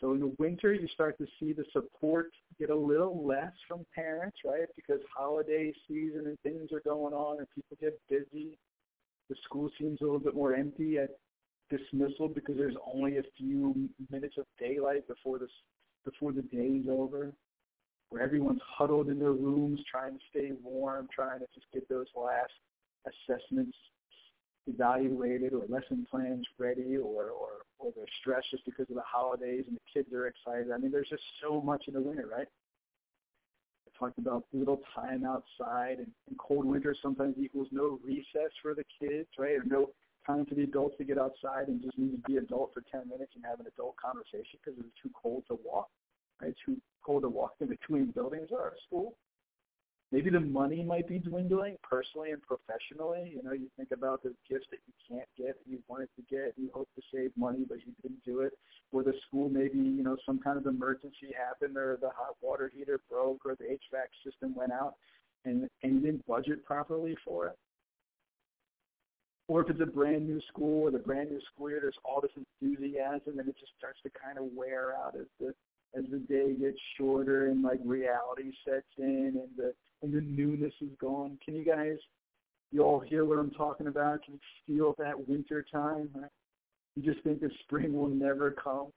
So 0.00 0.12
in 0.12 0.20
the 0.20 0.34
winter, 0.38 0.74
you 0.74 0.86
start 0.88 1.16
to 1.18 1.26
see 1.40 1.52
the 1.52 1.64
support 1.72 2.30
get 2.58 2.70
a 2.70 2.76
little 2.76 3.26
less 3.26 3.52
from 3.66 3.84
parents, 3.94 4.36
right? 4.44 4.68
Because 4.76 5.00
holiday 5.14 5.72
season 5.88 6.24
and 6.26 6.38
things 6.42 6.70
are 6.72 6.80
going 6.80 7.14
on 7.14 7.38
and 7.38 7.46
people 7.54 7.76
get 7.80 7.98
busy. 8.08 8.58
The 9.28 9.36
school 9.44 9.70
seems 9.78 10.00
a 10.00 10.04
little 10.04 10.18
bit 10.18 10.34
more 10.34 10.54
empty 10.54 10.98
at 10.98 11.10
dismissal 11.70 12.28
because 12.28 12.56
there's 12.56 12.76
only 12.94 13.16
a 13.18 13.22
few 13.36 13.88
minutes 14.10 14.36
of 14.38 14.44
daylight 14.58 15.08
before 15.08 15.38
this 15.38 15.50
before 16.06 16.32
the 16.32 16.42
day 16.42 16.80
is 16.80 16.86
over, 16.88 17.32
where 18.08 18.22
everyone's 18.22 18.62
huddled 18.66 19.08
in 19.08 19.18
their 19.18 19.32
rooms 19.32 19.80
trying 19.90 20.14
to 20.14 20.24
stay 20.30 20.52
warm, 20.62 21.08
trying 21.14 21.40
to 21.40 21.46
just 21.54 21.66
get 21.74 21.86
those 21.88 22.06
last 22.16 22.52
assessments 23.06 23.76
evaluated 24.66 25.52
or 25.52 25.62
lesson 25.68 26.06
plans 26.10 26.46
ready 26.58 26.96
or, 26.96 27.30
or, 27.30 27.50
or 27.78 27.92
they're 27.94 28.04
stressed 28.20 28.50
just 28.50 28.64
because 28.64 28.88
of 28.88 28.96
the 28.96 29.02
holidays 29.06 29.64
and 29.68 29.76
the 29.76 29.80
kids 29.92 30.12
are 30.12 30.26
excited. 30.26 30.72
I 30.72 30.78
mean, 30.78 30.90
there's 30.90 31.08
just 31.08 31.22
so 31.42 31.60
much 31.60 31.84
in 31.88 31.94
the 31.94 32.00
winter, 32.00 32.26
right? 32.26 32.48
I 33.86 33.98
talked 33.98 34.18
about 34.18 34.44
little 34.52 34.80
time 34.94 35.24
outside 35.24 35.98
and, 35.98 36.10
and 36.28 36.38
cold 36.38 36.64
winter 36.64 36.96
sometimes 37.00 37.36
equals 37.38 37.68
no 37.70 38.00
recess 38.04 38.50
for 38.60 38.74
the 38.74 38.84
kids, 39.00 39.28
right? 39.38 39.52
Or 39.52 39.64
no 39.66 39.90
time 40.26 40.44
for 40.46 40.54
the 40.54 40.64
adults 40.64 40.96
to 40.98 41.04
get 41.04 41.18
outside 41.18 41.68
and 41.68 41.82
just 41.82 41.96
need 41.98 42.12
to 42.12 42.22
be 42.28 42.36
adult 42.36 42.72
for 42.74 42.82
10 42.90 43.08
minutes 43.08 43.32
and 43.34 43.44
have 43.44 43.60
an 43.60 43.66
adult 43.66 43.96
conversation 43.96 44.58
because 44.62 44.78
it's 44.78 45.00
too 45.02 45.10
cold 45.14 45.44
to 45.48 45.58
walk, 45.64 45.88
right? 46.42 46.54
Too 46.64 46.76
cold 47.04 47.22
to 47.22 47.28
walk 47.28 47.54
in 47.60 47.68
between 47.68 48.06
buildings 48.06 48.48
or 48.50 48.68
a 48.68 48.72
school. 48.86 49.14
Maybe 50.12 50.30
the 50.30 50.40
money 50.40 50.84
might 50.84 51.08
be 51.08 51.18
dwindling 51.18 51.76
personally 51.82 52.30
and 52.30 52.40
professionally. 52.40 53.32
You 53.34 53.42
know, 53.42 53.52
you 53.52 53.66
think 53.76 53.90
about 53.90 54.22
the 54.22 54.34
gifts 54.48 54.66
that 54.70 54.78
you 54.86 54.94
can't 55.08 55.28
get 55.36 55.58
that 55.58 55.70
you 55.70 55.82
wanted 55.88 56.08
to 56.14 56.22
get. 56.30 56.54
and 56.56 56.66
You 56.66 56.70
hope 56.72 56.88
to 56.94 57.02
save 57.12 57.32
money, 57.36 57.64
but 57.68 57.78
you 57.78 57.92
didn't 58.02 58.24
do 58.24 58.40
it. 58.40 58.52
Or 58.92 59.02
the 59.02 59.14
school, 59.26 59.48
maybe, 59.48 59.78
you 59.78 60.04
know, 60.04 60.16
some 60.24 60.38
kind 60.38 60.58
of 60.58 60.66
emergency 60.66 61.34
happened 61.36 61.76
or 61.76 61.98
the 62.00 62.10
hot 62.10 62.36
water 62.40 62.70
heater 62.72 63.00
broke 63.10 63.44
or 63.44 63.56
the 63.56 63.64
HVAC 63.64 64.06
system 64.24 64.54
went 64.54 64.70
out 64.70 64.94
and, 65.44 65.68
and 65.82 65.94
you 65.94 66.00
didn't 66.00 66.26
budget 66.26 66.64
properly 66.64 67.16
for 67.24 67.48
it 67.48 67.58
or 69.48 69.62
if 69.62 69.70
it's 69.70 69.80
a 69.80 69.86
brand 69.86 70.26
new 70.26 70.40
school 70.48 70.82
or 70.82 70.90
the 70.90 70.98
brand 70.98 71.30
new 71.30 71.40
school 71.52 71.70
year, 71.70 71.78
there's 71.80 71.98
all 72.04 72.20
this 72.20 72.32
enthusiasm 72.36 73.38
and 73.38 73.48
it 73.48 73.56
just 73.58 73.72
starts 73.78 73.98
to 74.02 74.10
kind 74.10 74.38
of 74.38 74.44
wear 74.54 74.94
out 74.96 75.14
as 75.14 75.26
the 75.40 75.54
as 75.96 76.04
the 76.10 76.18
day 76.18 76.52
gets 76.54 76.78
shorter 76.98 77.46
and 77.46 77.62
like 77.62 77.80
reality 77.84 78.52
sets 78.64 78.86
in 78.98 79.34
and 79.40 79.48
the 79.56 79.72
and 80.02 80.12
the 80.12 80.20
newness 80.20 80.74
is 80.80 80.90
gone. 81.00 81.38
Can 81.44 81.54
you 81.54 81.64
guys 81.64 81.96
you 82.72 82.82
all 82.82 83.00
hear 83.00 83.24
what 83.24 83.38
I'm 83.38 83.52
talking 83.52 83.86
about? 83.86 84.24
Can 84.24 84.34
you 84.34 84.40
feel 84.66 84.94
that 84.98 85.28
winter 85.28 85.64
time? 85.72 86.10
You 86.96 87.02
just 87.02 87.22
think 87.24 87.40
the 87.40 87.50
spring 87.60 87.92
will 87.92 88.08
never 88.08 88.50
come. 88.50 88.88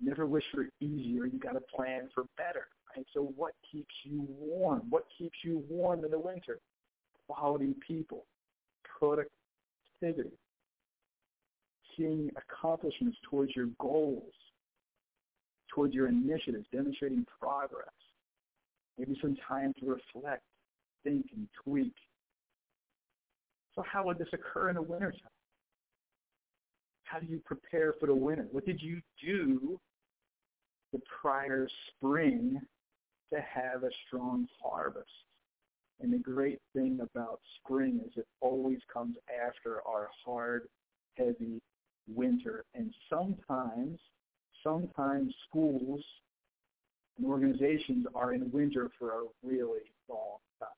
Never 0.00 0.26
wish 0.26 0.44
for 0.52 0.68
easier. 0.80 1.26
You 1.26 1.38
got 1.38 1.52
to 1.52 1.60
plan 1.60 2.08
for 2.14 2.24
better. 2.36 2.66
Right? 2.96 3.06
So 3.14 3.32
what 3.36 3.52
keeps 3.70 3.94
you 4.04 4.26
warm? 4.28 4.82
What 4.88 5.04
keeps 5.16 5.36
you 5.44 5.62
warm 5.68 6.04
in 6.04 6.10
the 6.10 6.18
winter? 6.18 6.58
Quality 7.28 7.74
people 7.86 8.24
productivity, 9.02 10.36
seeing 11.96 12.30
accomplishments 12.36 13.18
towards 13.28 13.54
your 13.56 13.66
goals, 13.80 14.32
towards 15.74 15.92
your 15.92 16.06
initiatives, 16.06 16.66
demonstrating 16.72 17.26
progress, 17.40 17.88
maybe 18.98 19.18
some 19.20 19.36
time 19.48 19.72
to 19.80 19.86
reflect, 19.86 20.42
think, 21.02 21.26
and 21.34 21.48
tweak. 21.64 21.94
So 23.74 23.82
how 23.90 24.04
would 24.04 24.18
this 24.18 24.28
occur 24.32 24.68
in 24.68 24.76
the 24.76 24.82
wintertime? 24.82 25.20
How 27.04 27.18
do 27.18 27.26
you 27.26 27.40
prepare 27.44 27.94
for 27.98 28.06
the 28.06 28.14
winter? 28.14 28.46
What 28.52 28.64
did 28.64 28.80
you 28.80 29.00
do 29.22 29.80
the 30.92 31.00
prior 31.20 31.68
spring 31.88 32.60
to 33.32 33.40
have 33.40 33.82
a 33.82 33.90
strong 34.06 34.46
harvest? 34.62 35.08
And 36.02 36.12
the 36.12 36.18
great 36.18 36.58
thing 36.74 36.98
about 37.00 37.38
spring 37.58 38.00
is 38.04 38.12
it 38.16 38.26
always 38.40 38.80
comes 38.92 39.16
after 39.46 39.80
our 39.86 40.08
hard, 40.26 40.66
heavy 41.16 41.62
winter. 42.08 42.64
And 42.74 42.92
sometimes, 43.08 44.00
sometimes 44.64 45.32
schools 45.48 46.02
and 47.16 47.26
organizations 47.26 48.04
are 48.16 48.34
in 48.34 48.50
winter 48.50 48.90
for 48.98 49.10
a 49.10 49.22
really 49.44 49.82
long 50.08 50.38
time. 50.58 50.68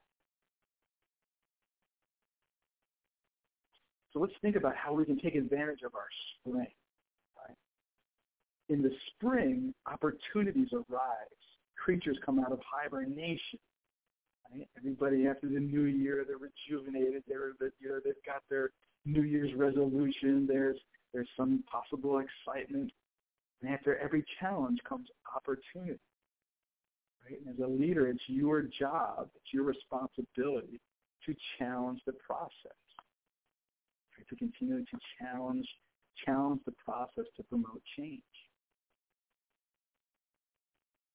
So 4.12 4.20
let's 4.20 4.34
think 4.42 4.56
about 4.56 4.76
how 4.76 4.92
we 4.92 5.06
can 5.06 5.18
take 5.18 5.36
advantage 5.36 5.80
of 5.86 5.94
our 5.94 6.08
spring. 6.38 6.68
Right? 7.38 7.56
In 8.68 8.82
the 8.82 8.92
spring, 9.08 9.72
opportunities 9.90 10.68
arise. 10.74 11.40
Creatures 11.82 12.18
come 12.24 12.38
out 12.38 12.52
of 12.52 12.60
hibernation? 12.70 13.58
Everybody 14.76 15.26
after 15.26 15.48
the 15.48 15.60
new 15.60 15.84
year, 15.84 16.24
they're 16.26 16.36
rejuvenated. 16.38 17.22
They're, 17.28 17.52
you 17.80 17.88
know, 17.88 18.00
they've 18.04 18.14
got 18.26 18.42
their 18.48 18.70
New 19.04 19.22
Year's 19.22 19.54
resolution. 19.54 20.46
There's 20.46 20.78
there's 21.12 21.28
some 21.36 21.62
possible 21.70 22.20
excitement, 22.20 22.90
and 23.62 23.72
after 23.72 23.96
every 23.98 24.24
challenge 24.40 24.80
comes 24.88 25.08
opportunity. 25.34 26.00
Right? 27.24 27.38
And 27.46 27.54
as 27.54 27.64
a 27.64 27.68
leader, 27.68 28.08
it's 28.08 28.22
your 28.26 28.62
job, 28.62 29.28
it's 29.34 29.52
your 29.52 29.64
responsibility 29.64 30.80
to 31.26 31.34
challenge 31.58 32.00
the 32.06 32.12
process, 32.12 32.50
right? 34.18 34.28
to 34.28 34.36
continue 34.36 34.84
to 34.84 34.98
challenge 35.18 35.66
challenge 36.24 36.60
the 36.64 36.72
process 36.84 37.24
to 37.36 37.42
promote 37.44 37.82
change. 37.96 38.22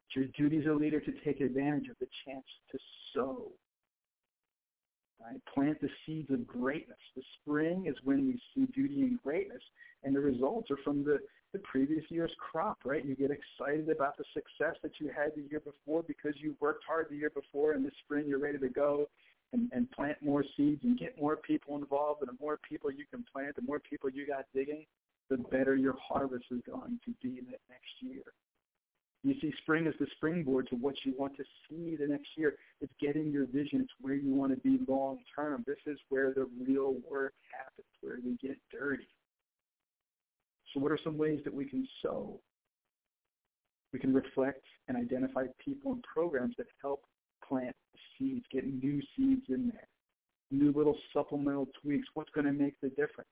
It's 0.09 0.15
your 0.15 0.25
duty 0.49 0.57
as 0.57 0.65
a 0.65 0.73
leader 0.73 0.99
to 0.99 1.11
take 1.23 1.39
advantage 1.39 1.87
of 1.87 1.95
the 1.99 2.07
chance 2.25 2.45
to 2.71 2.79
sow. 3.13 3.51
Right? 5.21 5.39
Plant 5.53 5.79
the 5.81 5.89
seeds 6.05 6.31
of 6.31 6.47
greatness. 6.47 6.97
The 7.15 7.21
spring 7.41 7.85
is 7.85 7.95
when 8.03 8.25
we 8.25 8.41
see 8.55 8.65
beauty 8.73 9.01
and 9.01 9.21
greatness, 9.21 9.61
and 10.03 10.15
the 10.15 10.19
results 10.19 10.71
are 10.71 10.77
from 10.83 11.03
the, 11.03 11.19
the 11.53 11.59
previous 11.59 12.03
year's 12.09 12.31
crop, 12.39 12.79
right? 12.85 13.05
You 13.05 13.15
get 13.15 13.29
excited 13.29 13.89
about 13.89 14.17
the 14.17 14.23
success 14.33 14.77
that 14.81 14.93
you 14.99 15.11
had 15.15 15.31
the 15.35 15.43
year 15.51 15.59
before 15.59 16.03
because 16.03 16.33
you 16.37 16.55
worked 16.59 16.85
hard 16.87 17.07
the 17.09 17.17
year 17.17 17.31
before, 17.31 17.73
and 17.73 17.85
this 17.85 17.93
spring 18.03 18.25
you're 18.27 18.39
ready 18.39 18.57
to 18.57 18.69
go 18.69 19.09
and, 19.53 19.69
and 19.73 19.91
plant 19.91 20.17
more 20.23 20.43
seeds 20.55 20.81
and 20.83 20.97
get 20.97 21.19
more 21.21 21.35
people 21.35 21.75
involved. 21.75 22.21
And 22.21 22.29
the 22.29 22.41
more 22.41 22.57
people 22.67 22.89
you 22.89 23.05
can 23.11 23.23
plant, 23.31 23.57
the 23.57 23.61
more 23.61 23.79
people 23.79 24.09
you 24.09 24.25
got 24.25 24.45
digging, 24.55 24.85
the 25.29 25.37
better 25.37 25.75
your 25.75 25.95
harvest 26.01 26.45
is 26.49 26.61
going 26.65 26.99
to 27.05 27.11
be 27.21 27.41
next 27.69 27.93
year. 27.99 28.23
You 29.23 29.35
see 29.41 29.53
spring 29.61 29.85
as 29.85 29.93
the 29.99 30.07
springboard 30.15 30.69
to 30.69 30.75
what 30.75 30.95
you 31.03 31.13
want 31.17 31.35
to 31.37 31.43
see 31.67 31.97
the 31.97 32.07
next 32.07 32.29
year. 32.37 32.55
It's 32.79 32.93
getting 33.01 33.31
your 33.31 33.45
vision. 33.47 33.81
It's 33.81 33.91
where 33.99 34.13
you 34.13 34.33
want 34.33 34.53
to 34.53 34.59
be 34.61 34.79
long 34.87 35.19
term. 35.35 35.63
This 35.67 35.77
is 35.85 35.99
where 36.07 36.33
the 36.33 36.47
real 36.65 36.95
work 37.09 37.33
happens, 37.51 37.87
where 38.01 38.17
we 38.23 38.37
get 38.37 38.57
dirty. 38.71 39.07
So 40.73 40.79
what 40.79 40.91
are 40.91 40.99
some 41.03 41.17
ways 41.17 41.41
that 41.43 41.53
we 41.53 41.65
can 41.65 41.85
sow? 42.01 42.39
We 43.91 43.99
can 43.99 44.13
reflect 44.13 44.63
and 44.87 44.95
identify 44.95 45.47
people 45.63 45.93
and 45.93 46.03
programs 46.03 46.55
that 46.57 46.67
help 46.81 47.01
plant 47.45 47.75
seeds, 48.17 48.45
get 48.51 48.65
new 48.65 49.01
seeds 49.17 49.45
in 49.49 49.67
there, 49.67 49.87
new 50.51 50.71
little 50.71 50.95
supplemental 51.11 51.67
tweaks. 51.81 52.07
What's 52.13 52.29
going 52.29 52.45
to 52.45 52.53
make 52.53 52.79
the 52.81 52.89
difference? 52.89 53.29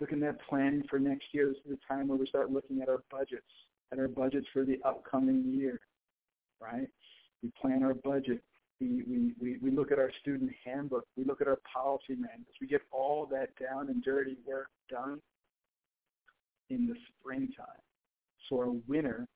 Looking 0.00 0.22
at 0.22 0.40
planning 0.48 0.82
for 0.88 0.98
next 0.98 1.26
year. 1.32 1.48
This 1.48 1.58
is 1.58 1.78
the 1.78 1.78
time 1.86 2.08
where 2.08 2.18
we 2.18 2.26
start 2.26 2.50
looking 2.50 2.80
at 2.80 2.88
our 2.88 3.02
budgets, 3.10 3.42
at 3.92 3.98
our 3.98 4.08
budgets 4.08 4.46
for 4.52 4.64
the 4.64 4.78
upcoming 4.84 5.44
year, 5.52 5.80
right? 6.60 6.88
We 7.42 7.50
plan 7.60 7.82
our 7.82 7.94
budget. 7.94 8.42
We, 8.80 9.02
we, 9.06 9.32
we, 9.40 9.58
we 9.60 9.70
look 9.70 9.92
at 9.92 9.98
our 9.98 10.10
student 10.20 10.50
handbook. 10.64 11.04
We 11.16 11.24
look 11.24 11.42
at 11.42 11.48
our 11.48 11.58
policy 11.72 12.14
manuals. 12.14 12.56
We 12.60 12.66
get 12.66 12.80
all 12.90 13.26
that 13.30 13.50
down 13.60 13.88
and 13.88 14.02
dirty 14.02 14.36
work 14.46 14.68
done 14.88 15.20
in 16.70 16.86
the 16.86 16.94
springtime. 17.08 17.66
So 18.48 18.58
our 18.58 18.70
winter 18.88 19.26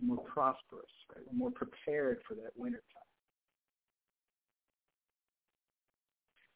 is 0.00 0.08
more 0.08 0.24
prosperous, 0.24 0.86
right? 1.14 1.24
We're 1.30 1.38
more 1.38 1.50
prepared 1.50 2.20
for 2.26 2.34
that 2.34 2.52
winter 2.56 2.82
time. 2.94 3.07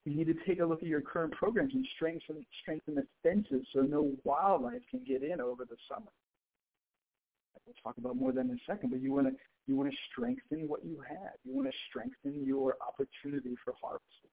You 0.04 0.16
need 0.16 0.26
to 0.26 0.34
take 0.46 0.60
a 0.60 0.64
look 0.64 0.82
at 0.82 0.88
your 0.88 1.00
current 1.00 1.32
programs 1.32 1.74
and 1.74 1.86
strengthen, 1.94 2.44
strengthen 2.60 2.96
the 2.96 3.06
fences 3.22 3.66
so 3.72 3.82
no 3.82 4.12
wildlife 4.24 4.82
can 4.90 5.04
get 5.06 5.22
in 5.22 5.40
over 5.40 5.64
the 5.64 5.76
summer. 5.88 6.10
We'll 7.66 7.74
talk 7.82 7.96
about 7.98 8.16
more 8.16 8.32
than 8.32 8.50
in 8.50 8.56
a 8.56 8.72
second, 8.72 8.90
but 8.90 9.00
you 9.00 9.12
want 9.12 9.28
to 9.28 9.34
you 9.66 9.76
want 9.76 9.90
to 9.90 9.96
strengthen 10.10 10.68
what 10.68 10.84
you 10.84 11.00
have. 11.08 11.34
You 11.44 11.54
want 11.54 11.68
to 11.68 11.76
strengthen 11.88 12.44
your 12.44 12.76
opportunity 12.86 13.54
for 13.64 13.74
harvesting. 13.80 14.30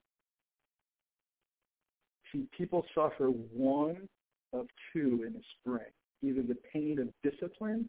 See, 2.32 2.48
people 2.58 2.84
suffer 2.96 3.28
one 3.28 4.08
of 4.54 4.66
two 4.92 5.24
in 5.28 5.34
the 5.34 5.42
spring, 5.60 5.92
either 6.24 6.42
the 6.42 6.58
pain 6.74 6.98
of 7.00 7.10
discipline 7.24 7.88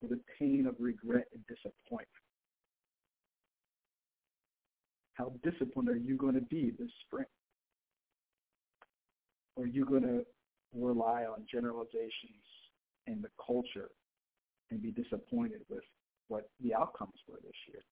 or 0.00 0.08
the 0.08 0.20
pain 0.38 0.66
of 0.68 0.76
regret 0.78 1.26
and 1.32 1.42
disappointment. 1.48 2.06
How 5.22 5.32
disciplined 5.48 5.88
are 5.88 5.96
you 5.96 6.16
going 6.16 6.34
to 6.34 6.40
be 6.40 6.72
this 6.76 6.90
spring? 7.06 7.26
Are 9.56 9.66
you 9.66 9.84
going 9.84 10.02
to 10.02 10.24
rely 10.74 11.26
on 11.26 11.46
generalizations 11.48 12.42
and 13.06 13.22
the 13.22 13.28
culture 13.44 13.90
and 14.72 14.82
be 14.82 14.90
disappointed 14.90 15.60
with 15.68 15.84
what 16.26 16.50
the 16.60 16.74
outcomes 16.74 17.14
were 17.28 17.38
this 17.44 17.52
year? 17.68 17.82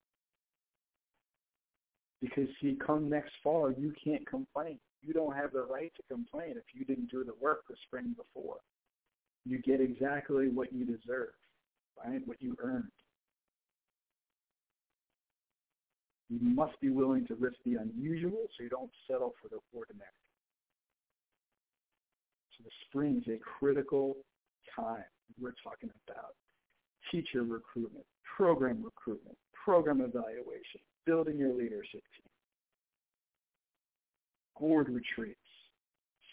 Because 2.20 2.48
see, 2.60 2.76
come 2.84 3.08
next 3.08 3.30
fall, 3.44 3.72
you 3.78 3.94
can't 4.02 4.26
complain. 4.26 4.80
You 5.00 5.14
don't 5.14 5.36
have 5.36 5.52
the 5.52 5.62
right 5.62 5.92
to 5.98 6.02
complain 6.12 6.54
if 6.56 6.64
you 6.74 6.84
didn't 6.84 7.12
do 7.12 7.22
the 7.22 7.34
work 7.40 7.60
the 7.68 7.76
spring 7.86 8.16
before. 8.16 8.56
You 9.44 9.58
get 9.62 9.80
exactly 9.80 10.48
what 10.48 10.72
you 10.72 10.84
deserve, 10.84 11.34
right? 11.96 12.26
What 12.26 12.42
you 12.42 12.56
earned. 12.60 12.90
You 16.30 16.38
must 16.40 16.80
be 16.80 16.90
willing 16.90 17.26
to 17.26 17.34
risk 17.34 17.56
the 17.64 17.74
unusual 17.74 18.46
so 18.56 18.62
you 18.62 18.68
don't 18.70 18.90
settle 19.08 19.34
for 19.42 19.48
the 19.48 19.58
ordinary. 19.76 20.06
So 22.56 22.64
the 22.64 22.70
spring 22.86 23.22
is 23.26 23.34
a 23.34 23.38
critical 23.38 24.16
time. 24.76 25.04
We're 25.40 25.54
talking 25.62 25.90
about 26.08 26.34
teacher 27.10 27.42
recruitment, 27.42 28.04
program 28.36 28.82
recruitment, 28.84 29.36
program 29.52 30.00
evaluation, 30.00 30.80
building 31.04 31.36
your 31.36 31.52
leadership 31.52 32.02
team. 32.14 32.30
board 34.58 34.88
retreats, 34.88 35.38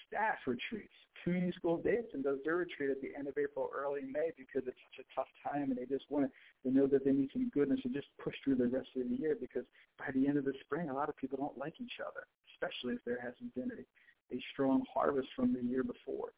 staff 0.05 0.37
retreats. 0.45 0.93
Community 1.27 1.51
School 1.57 1.75
of 1.75 1.83
Davidson 1.83 2.21
does 2.21 2.37
their 2.45 2.55
retreat 2.55 2.89
at 2.89 3.01
the 3.01 3.11
end 3.13 3.27
of 3.27 3.37
April, 3.37 3.69
early 3.75 3.99
May 3.99 4.31
because 4.37 4.65
it's 4.65 4.79
such 4.87 5.03
a 5.03 5.07
tough 5.13 5.27
time 5.43 5.63
and 5.63 5.77
they 5.77 5.83
just 5.83 6.05
want 6.07 6.31
to 6.63 6.71
know 6.71 6.87
that 6.87 7.03
they 7.03 7.11
need 7.11 7.27
some 7.33 7.49
goodness 7.49 7.81
and 7.83 7.93
just 7.93 8.07
push 8.17 8.33
through 8.45 8.55
the 8.55 8.67
rest 8.67 8.87
of 8.95 9.09
the 9.09 9.13
year 9.13 9.35
because 9.35 9.65
by 9.99 10.05
the 10.15 10.25
end 10.25 10.37
of 10.37 10.45
the 10.45 10.53
spring, 10.61 10.89
a 10.89 10.93
lot 10.93 11.09
of 11.09 11.17
people 11.17 11.37
don't 11.37 11.57
like 11.57 11.73
each 11.81 11.99
other, 11.99 12.23
especially 12.55 12.95
if 12.95 13.03
there 13.03 13.19
hasn't 13.19 13.53
been 13.55 13.69
a, 13.75 14.35
a 14.35 14.39
strong 14.53 14.85
harvest 14.87 15.27
from 15.35 15.51
the 15.51 15.59
year 15.59 15.83
before. 15.83 16.31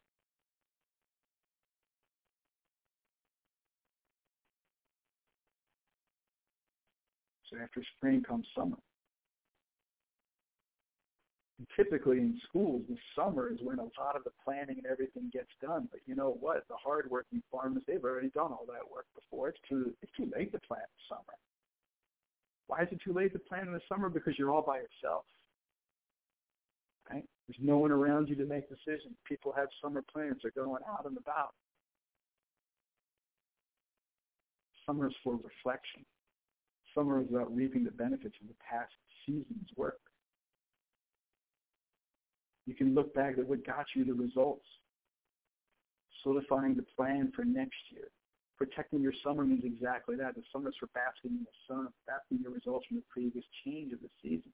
So 7.51 7.57
after 7.61 7.83
spring 7.95 8.23
comes 8.23 8.47
summer. 8.57 8.77
Typically 11.75 12.17
in 12.17 12.39
schools, 12.47 12.83
the 12.87 12.95
summer 13.15 13.51
is 13.51 13.59
when 13.61 13.79
a 13.79 13.89
lot 13.99 14.15
of 14.15 14.23
the 14.23 14.31
planning 14.45 14.77
and 14.77 14.85
everything 14.85 15.29
gets 15.33 15.51
done. 15.61 15.89
But 15.91 15.99
you 16.05 16.15
know 16.15 16.37
what? 16.39 16.63
The 16.69 16.75
hardworking 16.77 17.43
farmers, 17.51 17.83
they've 17.85 18.03
already 18.03 18.29
done 18.29 18.51
all 18.53 18.65
that 18.67 18.89
work 18.89 19.07
before. 19.13 19.49
It's 19.49 19.59
too, 19.67 19.93
it's 20.01 20.11
too 20.15 20.31
late 20.35 20.53
to 20.53 20.59
plant 20.59 20.83
in 20.83 20.95
the 20.95 21.15
summer. 21.15 21.35
Why 22.67 22.83
is 22.83 22.87
it 22.91 23.01
too 23.03 23.13
late 23.13 23.33
to 23.33 23.39
plant 23.39 23.67
in 23.67 23.73
the 23.73 23.81
summer? 23.89 24.07
Because 24.07 24.37
you're 24.37 24.51
all 24.51 24.61
by 24.61 24.77
yourself. 24.77 25.25
Right? 27.11 27.25
There's 27.47 27.59
no 27.59 27.77
one 27.79 27.91
around 27.91 28.29
you 28.29 28.35
to 28.35 28.45
make 28.45 28.69
decisions. 28.69 29.15
People 29.27 29.51
have 29.51 29.67
summer 29.81 30.01
plans. 30.01 30.37
They're 30.41 30.51
going 30.51 30.83
out 30.87 31.05
and 31.05 31.17
about. 31.17 31.55
Summer 34.85 35.07
is 35.07 35.15
for 35.23 35.33
reflection. 35.33 36.05
Summer 36.95 37.21
is 37.21 37.27
about 37.29 37.53
reaping 37.53 37.83
the 37.83 37.91
benefits 37.91 38.35
of 38.41 38.47
the 38.47 38.55
past 38.69 38.93
season's 39.25 39.69
work. 39.75 39.99
You 42.69 42.75
can 42.75 42.93
look 42.93 43.15
back 43.15 43.39
at 43.39 43.47
what 43.47 43.65
got 43.65 43.87
you 43.95 44.05
the 44.05 44.13
results, 44.13 44.65
solidifying 46.21 46.75
the 46.75 46.85
plan 46.95 47.33
for 47.35 47.43
next 47.43 47.81
year. 47.89 48.09
Protecting 48.59 49.01
your 49.01 49.13
summer 49.23 49.43
means 49.43 49.63
exactly 49.65 50.15
that. 50.17 50.35
The 50.35 50.43
summer 50.53 50.69
is 50.69 50.75
for 50.79 50.85
basking 50.93 51.31
in 51.31 51.47
the 51.49 51.57
sun, 51.67 51.87
basking 52.05 52.37
your 52.43 52.51
results 52.51 52.85
from 52.85 52.97
the 52.97 53.03
previous 53.09 53.43
change 53.65 53.91
of 53.91 54.01
the 54.01 54.09
season. 54.21 54.51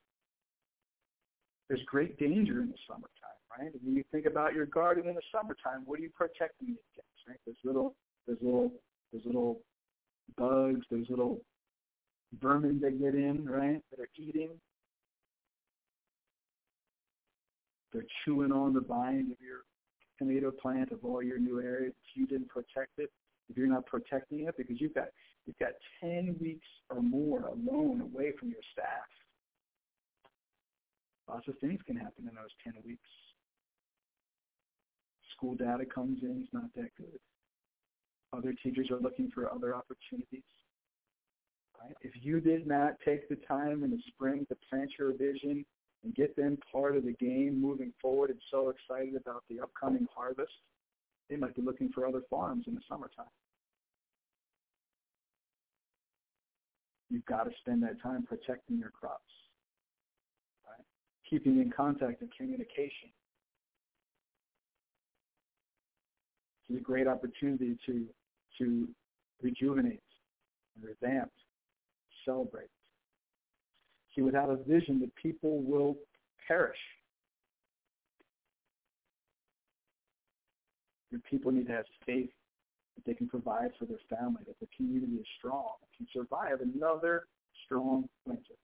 There's 1.68 1.82
great 1.88 2.18
danger 2.18 2.62
in 2.62 2.70
the 2.70 2.78
summertime, 2.88 3.42
right? 3.52 3.74
And 3.74 3.82
when 3.84 3.98
you 3.98 4.06
think 4.14 4.28
about 4.28 4.54
your 4.54 4.68
garden 4.68 5.10
in 5.10 5.16
the 5.16 5.28
summertime, 5.30 5.84
what 5.86 6.00
are 6.00 6.04
you 6.04 6.12
protecting 6.16 6.70
it 6.70 6.80
against, 6.94 7.28
right? 7.28 7.40
There's 7.46 7.58
little, 7.66 7.96
there's 8.28 8.40
little, 8.42 8.72
there's 9.12 9.26
little 9.26 9.60
bugs, 10.38 10.86
there's 10.90 11.10
little 11.10 11.42
vermin 12.40 12.80
that 12.80 12.98
get 12.98 13.14
in, 13.14 13.46
right, 13.46 13.82
that 13.92 14.00
are 14.00 14.10
eating. 14.16 14.52
They're 17.96 18.04
chewing 18.26 18.52
on 18.52 18.74
the 18.74 18.82
vine 18.82 19.32
of 19.32 19.38
your 19.40 19.62
tomato 20.20 20.52
plant 20.52 20.92
of 20.92 21.00
all 21.06 21.24
your 21.24 21.40
new 21.40 21.62
areas 21.62 21.94
if 22.04 22.20
you 22.20 22.28
didn't 22.28 22.50
protect 22.50 22.92
it, 23.00 23.10
if 23.50 23.56
you're 23.56 23.68
not 23.68 23.86
protecting 23.86 24.42
it, 24.42 24.58
because 24.58 24.82
you've 24.82 24.94
got 24.94 25.08
you've 25.46 25.58
got 25.60 25.72
ten 26.02 26.36
weeks 26.42 26.68
or 26.90 27.02
more 27.02 27.46
alone 27.46 28.02
away 28.02 28.34
from 28.38 28.50
your 28.50 28.60
staff. 28.74 29.08
Lots 31.30 31.48
of 31.48 31.58
things 31.60 31.80
can 31.88 31.96
happen 31.96 32.28
in 32.28 32.36
those 32.36 32.52
ten 32.62 32.74
weeks. 32.86 33.08
School 35.38 35.56
data 35.56 35.86
comes 35.86 36.22
in, 36.22 36.42
it's 36.44 36.54
not 36.54 36.74
that 36.76 36.94
good. 36.98 37.20
Other 38.34 38.54
teachers 38.62 38.92
are 38.92 39.00
looking 39.00 39.32
for 39.34 39.50
other 39.54 39.74
opportunities. 39.74 40.44
Right? 41.80 41.96
If 42.02 42.12
you 42.22 42.42
did 42.42 42.68
not 42.68 42.96
take 43.06 43.30
the 43.30 43.38
time 43.48 43.86
in 43.86 43.92
the 43.92 44.02
spring 44.08 44.46
to 44.50 44.58
plant 44.70 44.92
your 45.00 45.14
vision 45.14 45.66
and 46.06 46.14
get 46.14 46.36
them 46.36 46.58
part 46.72 46.96
of 46.96 47.04
the 47.04 47.14
game 47.14 47.60
moving 47.60 47.92
forward 48.00 48.30
and 48.30 48.40
so 48.52 48.70
excited 48.70 49.16
about 49.16 49.44
the 49.50 49.60
upcoming 49.60 50.08
harvest, 50.16 50.52
they 51.30 51.36
might 51.36 51.56
be 51.56 51.64
looking 51.64 51.90
for 51.90 52.08
other 52.08 52.22
farms 52.30 52.66
in 52.68 52.76
the 52.76 52.82
summertime. 52.88 53.26
You've 57.10 57.26
got 57.26 57.44
to 57.46 57.52
spend 57.60 57.82
that 57.84 58.02
time 58.02 58.24
protecting 58.24 58.78
your 58.78 58.92
crops, 58.92 59.24
right? 60.68 60.86
keeping 61.28 61.60
in 61.60 61.72
contact 61.72 62.22
and 62.22 62.30
communication. 62.36 63.10
It's 66.70 66.80
a 66.80 66.84
great 66.84 67.08
opportunity 67.08 67.78
to 67.88 68.06
to 68.60 68.88
rejuvenate 69.42 70.02
and 70.76 70.84
revamp, 70.84 71.32
celebrate. 72.24 72.70
See, 74.16 74.22
without 74.22 74.50
a 74.50 74.56
vision, 74.56 75.00
the 75.00 75.12
people 75.22 75.62
will 75.62 75.98
perish. 76.48 76.78
Your 81.12 81.22
people 81.30 81.52
need 81.52 81.68
to 81.68 81.74
have 81.74 81.86
faith 82.06 82.30
that 82.96 83.06
they 83.06 83.14
can 83.14 83.28
provide 83.28 83.72
for 83.78 83.86
their 83.86 84.00
family, 84.10 84.42
that 84.48 84.60
the 84.60 84.68
community 84.76 85.16
is 85.16 85.28
strong, 85.38 85.74
can 85.98 86.08
survive 86.14 86.62
another 86.62 87.26
strong 87.66 88.08
winter. 88.26 88.56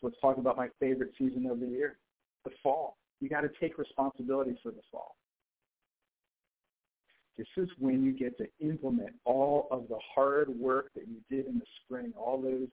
So 0.00 0.08
let's 0.08 0.20
talk 0.20 0.38
about 0.38 0.56
my 0.56 0.68
favorite 0.80 1.12
season 1.18 1.46
of 1.46 1.60
the 1.60 1.66
year, 1.66 1.98
the 2.44 2.50
fall. 2.62 2.96
You 3.20 3.28
got 3.28 3.42
to 3.42 3.50
take 3.60 3.78
responsibility 3.78 4.58
for 4.62 4.72
the 4.72 4.80
fall. 4.90 5.16
This 7.38 7.46
is 7.56 7.68
when 7.78 8.04
you 8.04 8.12
get 8.12 8.36
to 8.38 8.46
implement 8.60 9.14
all 9.24 9.68
of 9.70 9.88
the 9.88 9.98
hard 10.14 10.48
work 10.48 10.90
that 10.94 11.04
you 11.08 11.16
did 11.30 11.46
in 11.46 11.58
the 11.58 11.66
spring, 11.84 12.12
all 12.16 12.40
those 12.40 12.68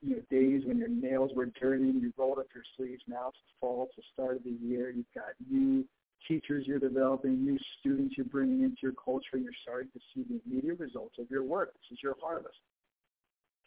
you 0.00 0.16
know, 0.16 0.22
days 0.30 0.62
when 0.64 0.78
your 0.78 0.88
nails 0.88 1.32
were 1.34 1.46
dirty 1.60 1.84
and 1.84 2.00
you 2.00 2.12
rolled 2.16 2.38
up 2.38 2.46
your 2.54 2.64
sleeves. 2.76 3.02
Now 3.06 3.28
it's 3.28 3.38
fall, 3.60 3.88
it's 3.88 3.96
the 3.96 4.02
start 4.12 4.36
of 4.36 4.44
the 4.44 4.56
year. 4.66 4.90
You've 4.90 5.06
got 5.14 5.34
new 5.50 5.84
teachers 6.26 6.66
you're 6.66 6.78
developing, 6.78 7.44
new 7.44 7.58
students 7.80 8.14
you're 8.16 8.26
bringing 8.26 8.62
into 8.62 8.78
your 8.82 8.92
culture, 8.92 9.34
and 9.34 9.44
you're 9.44 9.52
starting 9.62 9.90
to 9.92 10.00
see 10.14 10.24
the 10.28 10.40
immediate 10.46 10.78
results 10.78 11.16
of 11.18 11.30
your 11.30 11.42
work. 11.42 11.72
This 11.74 11.98
is 11.98 12.02
your 12.02 12.14
harvest. 12.22 12.58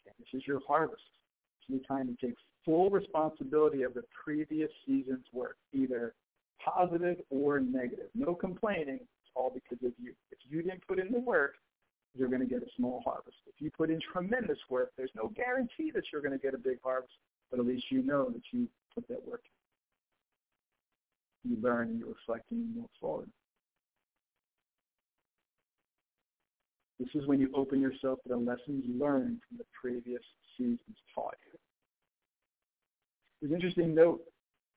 Okay, 0.06 0.14
this 0.18 0.40
is 0.40 0.46
your 0.46 0.60
harvest. 0.66 1.02
It's 1.68 1.80
the 1.80 1.86
time 1.86 2.08
to 2.08 2.26
take 2.26 2.36
full 2.64 2.90
responsibility 2.90 3.82
of 3.82 3.94
the 3.94 4.02
previous 4.24 4.70
season's 4.86 5.26
work, 5.32 5.56
either 5.72 6.14
positive 6.64 7.18
or 7.30 7.60
negative. 7.60 8.08
No 8.14 8.34
complaining, 8.34 9.00
all 9.34 9.50
because 9.52 9.84
of 9.84 9.92
you. 9.98 10.12
If 10.30 10.38
you 10.48 10.62
didn't 10.62 10.86
put 10.86 10.98
in 10.98 11.12
the 11.12 11.20
work, 11.20 11.54
you're 12.14 12.28
going 12.28 12.40
to 12.40 12.46
get 12.46 12.62
a 12.62 12.70
small 12.76 13.02
harvest. 13.04 13.36
If 13.46 13.54
you 13.60 13.70
put 13.70 13.90
in 13.90 14.00
tremendous 14.12 14.58
work, 14.68 14.92
there's 14.96 15.10
no 15.14 15.28
guarantee 15.28 15.90
that 15.94 16.04
you're 16.12 16.20
going 16.20 16.38
to 16.38 16.42
get 16.42 16.54
a 16.54 16.58
big 16.58 16.78
harvest, 16.82 17.14
but 17.50 17.58
at 17.58 17.66
least 17.66 17.84
you 17.90 18.02
know 18.02 18.30
that 18.30 18.42
you 18.50 18.68
put 18.94 19.08
that 19.08 19.26
work 19.26 19.42
in. 21.44 21.52
You 21.52 21.62
learn 21.62 21.88
and 21.88 21.98
you 21.98 22.06
reflect 22.06 22.50
and 22.50 22.60
you 22.60 22.80
move 22.80 22.90
forward. 23.00 23.28
This 27.00 27.08
is 27.20 27.26
when 27.26 27.40
you 27.40 27.50
open 27.54 27.80
yourself 27.80 28.22
to 28.22 28.28
the 28.28 28.36
lessons 28.36 28.84
learned 28.86 29.40
from 29.48 29.58
the 29.58 29.64
previous 29.80 30.22
seasons 30.56 30.96
taught 31.14 31.34
you. 31.46 31.58
It's 33.40 33.50
an 33.50 33.56
interesting 33.56 33.92
note 33.92 34.20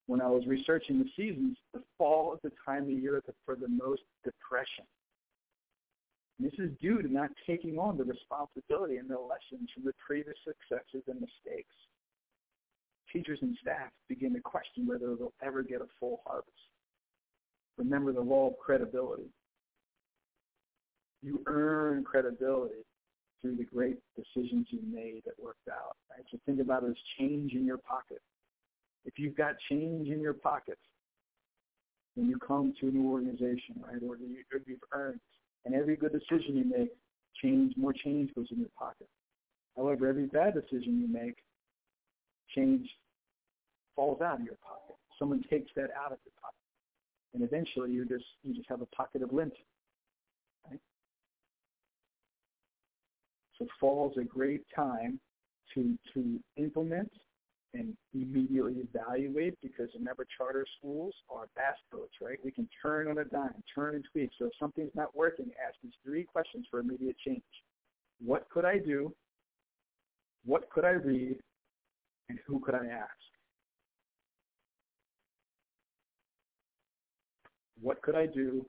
when 0.07 0.21
I 0.21 0.27
was 0.27 0.45
researching 0.45 0.99
the 0.99 1.09
seasons, 1.15 1.57
the 1.73 1.81
fall 1.97 2.33
is 2.33 2.39
the 2.43 2.51
time 2.65 2.83
of 2.83 2.89
year 2.89 3.21
for 3.45 3.55
the 3.55 3.67
most 3.67 4.03
depression. 4.23 4.85
And 6.37 6.51
this 6.51 6.59
is 6.59 6.71
due 6.81 7.01
to 7.01 7.11
not 7.11 7.31
taking 7.47 7.79
on 7.79 7.97
the 7.97 8.03
responsibility 8.03 8.97
and 8.97 9.09
the 9.09 9.17
lessons 9.17 9.69
from 9.73 9.83
the 9.83 9.93
previous 10.05 10.35
successes 10.43 11.03
and 11.07 11.21
mistakes. 11.21 11.73
Teachers 13.11 13.39
and 13.41 13.57
staff 13.61 13.89
begin 14.09 14.33
to 14.33 14.41
question 14.41 14.85
whether 14.85 15.15
they'll 15.15 15.33
ever 15.41 15.63
get 15.63 15.81
a 15.81 15.87
full 15.99 16.21
harvest. 16.25 16.51
Remember 17.77 18.11
the 18.11 18.21
law 18.21 18.49
of 18.49 18.59
credibility. 18.59 19.29
You 21.23 21.41
earn 21.47 22.03
credibility 22.03 22.85
through 23.41 23.55
the 23.55 23.63
great 23.63 23.97
decisions 24.15 24.67
you 24.69 24.79
made 24.91 25.21
that 25.25 25.41
worked 25.41 25.67
out. 25.69 25.95
Right? 26.11 26.25
So 26.31 26.37
think 26.45 26.59
about 26.59 26.83
it 26.83 26.89
as 26.89 26.95
change 27.17 27.53
in 27.53 27.65
your 27.65 27.77
pocket 27.77 28.21
if 29.05 29.17
you've 29.17 29.35
got 29.35 29.55
change 29.69 30.09
in 30.09 30.19
your 30.19 30.33
pockets 30.33 30.81
when 32.15 32.27
you 32.27 32.37
come 32.39 32.73
to 32.79 32.87
a 32.87 32.91
new 32.91 33.11
organization, 33.11 33.75
right, 33.85 34.01
or, 34.01 34.17
you, 34.17 34.37
or 34.53 34.59
you've 34.65 34.79
earned, 34.93 35.19
and 35.65 35.75
every 35.75 35.95
good 35.95 36.11
decision 36.11 36.55
you 36.55 36.65
make, 36.65 36.89
change, 37.41 37.73
more 37.77 37.93
change 37.93 38.33
goes 38.33 38.47
in 38.51 38.59
your 38.59 38.69
pocket. 38.77 39.07
However, 39.75 40.07
every 40.07 40.25
bad 40.25 40.53
decision 40.53 41.01
you 41.01 41.07
make, 41.07 41.35
change 42.55 42.87
falls 43.95 44.21
out 44.21 44.39
of 44.39 44.45
your 44.45 44.55
pocket. 44.55 44.95
Someone 45.19 45.43
takes 45.49 45.71
that 45.75 45.89
out 45.97 46.11
of 46.11 46.19
your 46.25 46.33
pocket, 46.41 46.55
and 47.33 47.43
eventually 47.43 47.91
you 47.91 48.05
just 48.05 48.25
you 48.43 48.53
just 48.53 48.69
have 48.69 48.81
a 48.81 48.85
pocket 48.87 49.21
of 49.21 49.33
lint. 49.33 49.53
Right? 50.69 50.79
So 53.57 53.67
fall 53.79 54.11
is 54.11 54.17
a 54.21 54.25
great 54.25 54.63
time 54.75 55.19
to 55.73 55.97
to 56.13 56.39
implement 56.57 57.11
and 57.75 57.95
immediately 58.13 58.75
evaluate 58.93 59.55
because 59.61 59.89
remember 59.95 60.25
charter 60.38 60.65
schools 60.79 61.13
are 61.29 61.47
boats, 61.91 62.13
right? 62.21 62.39
We 62.43 62.51
can 62.51 62.69
turn 62.81 63.07
on 63.09 63.19
a 63.19 63.25
dime, 63.25 63.63
turn 63.73 63.95
and 63.95 64.05
tweak. 64.11 64.31
So 64.39 64.45
if 64.45 64.53
something's 64.59 64.95
not 64.95 65.15
working, 65.15 65.51
ask 65.67 65.75
these 65.83 65.93
three 66.03 66.23
questions 66.23 66.65
for 66.71 66.79
immediate 66.79 67.17
change. 67.25 67.43
What 68.23 68.49
could 68.49 68.65
I 68.65 68.79
do 68.79 69.13
What 70.45 70.69
could 70.69 70.85
I 70.85 70.91
read 70.91 71.38
and 72.29 72.39
who 72.47 72.59
could 72.59 72.75
I 72.75 72.88
ask? 72.88 73.11
What 77.81 78.01
could 78.01 78.15
I 78.15 78.27
do? 78.27 78.65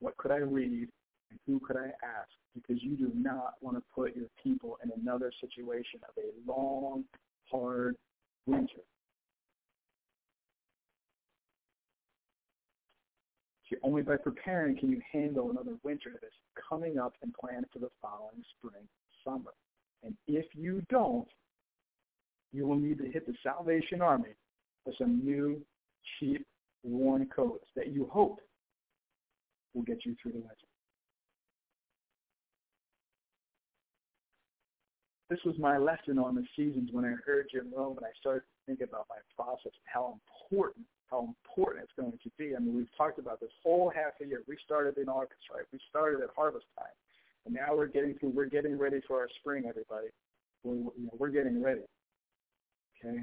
What 0.00 0.16
could 0.18 0.32
I 0.32 0.38
read? 0.38 0.88
And 1.30 1.40
who 1.46 1.60
could 1.60 1.76
I 1.76 1.86
ask? 2.04 2.30
Because 2.54 2.82
you 2.82 2.96
do 2.96 3.10
not 3.14 3.54
want 3.60 3.76
to 3.76 3.82
put 3.94 4.16
your 4.16 4.26
people 4.42 4.78
in 4.84 4.90
another 5.00 5.32
situation 5.40 6.00
of 6.08 6.14
a 6.22 6.50
long, 6.50 7.04
hard 7.50 7.96
winter. 8.48 8.82
See, 13.68 13.76
only 13.82 14.02
by 14.02 14.16
preparing 14.16 14.76
can 14.78 14.90
you 14.90 15.00
handle 15.12 15.50
another 15.50 15.76
winter 15.82 16.10
that 16.12 16.26
is 16.26 16.32
coming 16.68 16.98
up 16.98 17.14
and 17.22 17.32
plan 17.34 17.64
for 17.72 17.78
the 17.78 17.90
following 18.00 18.42
spring, 18.56 18.88
summer. 19.24 19.52
And 20.02 20.14
if 20.26 20.46
you 20.54 20.82
don't, 20.88 21.28
you 22.52 22.66
will 22.66 22.78
need 22.78 22.98
to 22.98 23.10
hit 23.10 23.26
the 23.26 23.34
Salvation 23.42 24.00
Army 24.00 24.34
for 24.84 24.94
some 24.98 25.22
new, 25.22 25.60
cheap, 26.18 26.46
worn 26.82 27.26
coats 27.34 27.66
that 27.76 27.88
you 27.88 28.08
hope 28.10 28.40
will 29.74 29.82
get 29.82 30.06
you 30.06 30.16
through 30.22 30.32
the 30.32 30.38
winter. 30.38 30.67
This 35.30 35.40
was 35.44 35.56
my 35.58 35.76
lesson 35.76 36.18
on 36.18 36.34
the 36.34 36.44
seasons 36.56 36.88
when 36.90 37.04
I 37.04 37.12
heard 37.26 37.48
Jim 37.52 37.70
Rohn 37.74 37.96
and 37.98 38.06
I 38.06 38.16
started 38.18 38.40
to 38.40 38.66
think 38.66 38.80
about 38.80 39.06
my 39.10 39.20
process 39.36 39.72
and 39.76 39.84
how 39.84 40.16
important, 40.16 40.86
how 41.10 41.28
important 41.44 41.84
it's 41.84 41.92
going 42.00 42.18
to 42.22 42.30
be. 42.38 42.56
I 42.56 42.60
mean, 42.60 42.74
we've 42.74 42.96
talked 42.96 43.18
about 43.18 43.38
this 43.38 43.52
whole 43.62 43.92
half 43.94 44.14
a 44.22 44.26
year. 44.26 44.42
We 44.48 44.56
started 44.64 44.96
in 44.96 45.08
August, 45.08 45.42
right? 45.54 45.64
We 45.70 45.78
started 45.90 46.22
at 46.22 46.30
harvest 46.34 46.64
time. 46.78 46.96
And 47.44 47.54
now 47.54 47.76
we're 47.76 47.88
getting 47.88 48.14
through, 48.14 48.30
we're 48.30 48.46
getting 48.46 48.78
ready 48.78 49.00
for 49.06 49.20
our 49.20 49.28
spring, 49.40 49.64
everybody. 49.68 50.08
We're, 50.64 50.76
you 50.76 51.04
know, 51.04 51.16
we're 51.18 51.28
getting 51.28 51.62
ready. 51.62 51.82
Okay? 53.04 53.22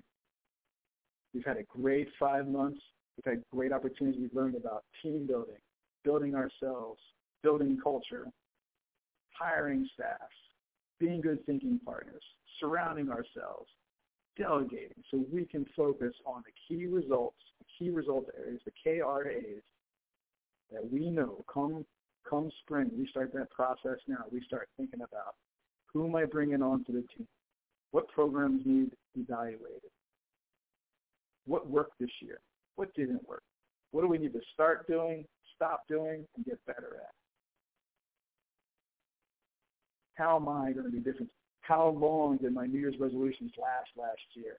We've 1.33 1.45
had 1.45 1.57
a 1.57 1.63
great 1.63 2.07
five 2.19 2.47
months. 2.47 2.79
We've 3.17 3.33
had 3.33 3.43
great 3.51 3.71
opportunities. 3.71 4.21
We've 4.21 4.33
learned 4.33 4.55
about 4.55 4.83
team 5.01 5.25
building, 5.25 5.57
building 6.03 6.35
ourselves, 6.35 6.99
building 7.41 7.79
culture, 7.81 8.27
hiring 9.31 9.89
staff, 9.95 10.29
being 10.99 11.21
good 11.21 11.45
thinking 11.45 11.79
partners, 11.85 12.23
surrounding 12.59 13.09
ourselves, 13.09 13.69
delegating 14.37 15.03
so 15.11 15.23
we 15.31 15.45
can 15.45 15.65
focus 15.75 16.13
on 16.25 16.43
the 16.45 16.51
key 16.67 16.85
results, 16.85 17.37
the 17.59 17.65
key 17.77 17.89
result 17.89 18.27
areas, 18.37 18.61
the 18.65 18.71
KRAs 18.85 19.61
that 20.71 20.91
we 20.91 21.09
know 21.09 21.43
come 21.51 21.85
come 22.29 22.49
spring, 22.61 22.89
we 22.97 23.07
start 23.07 23.31
that 23.33 23.51
process 23.51 23.99
now. 24.07 24.25
We 24.31 24.41
start 24.45 24.67
thinking 24.77 25.01
about 25.01 25.35
who 25.93 26.07
am 26.07 26.15
I 26.15 26.25
bringing 26.25 26.61
onto 26.61 26.91
the 26.91 27.03
team? 27.15 27.27
What 27.91 28.07
programs 28.09 28.63
need 28.65 28.91
evaluated? 29.15 29.91
What 31.45 31.69
worked 31.69 31.99
this 31.99 32.09
year? 32.21 32.39
What 32.75 32.93
didn't 32.95 33.27
work? 33.27 33.43
What 33.91 34.01
do 34.01 34.07
we 34.07 34.17
need 34.17 34.33
to 34.33 34.41
start 34.53 34.87
doing, 34.87 35.25
stop 35.55 35.83
doing, 35.87 36.25
and 36.35 36.45
get 36.45 36.59
better 36.65 36.97
at? 37.01 37.13
How 40.15 40.37
am 40.37 40.47
I 40.47 40.71
going 40.71 40.85
to 40.85 40.91
be 40.91 40.99
different? 40.99 41.29
How 41.61 41.89
long 41.89 42.37
did 42.37 42.53
my 42.53 42.65
New 42.65 42.79
Year's 42.79 42.95
resolutions 42.99 43.51
last 43.57 43.89
last 43.97 44.21
year? 44.33 44.57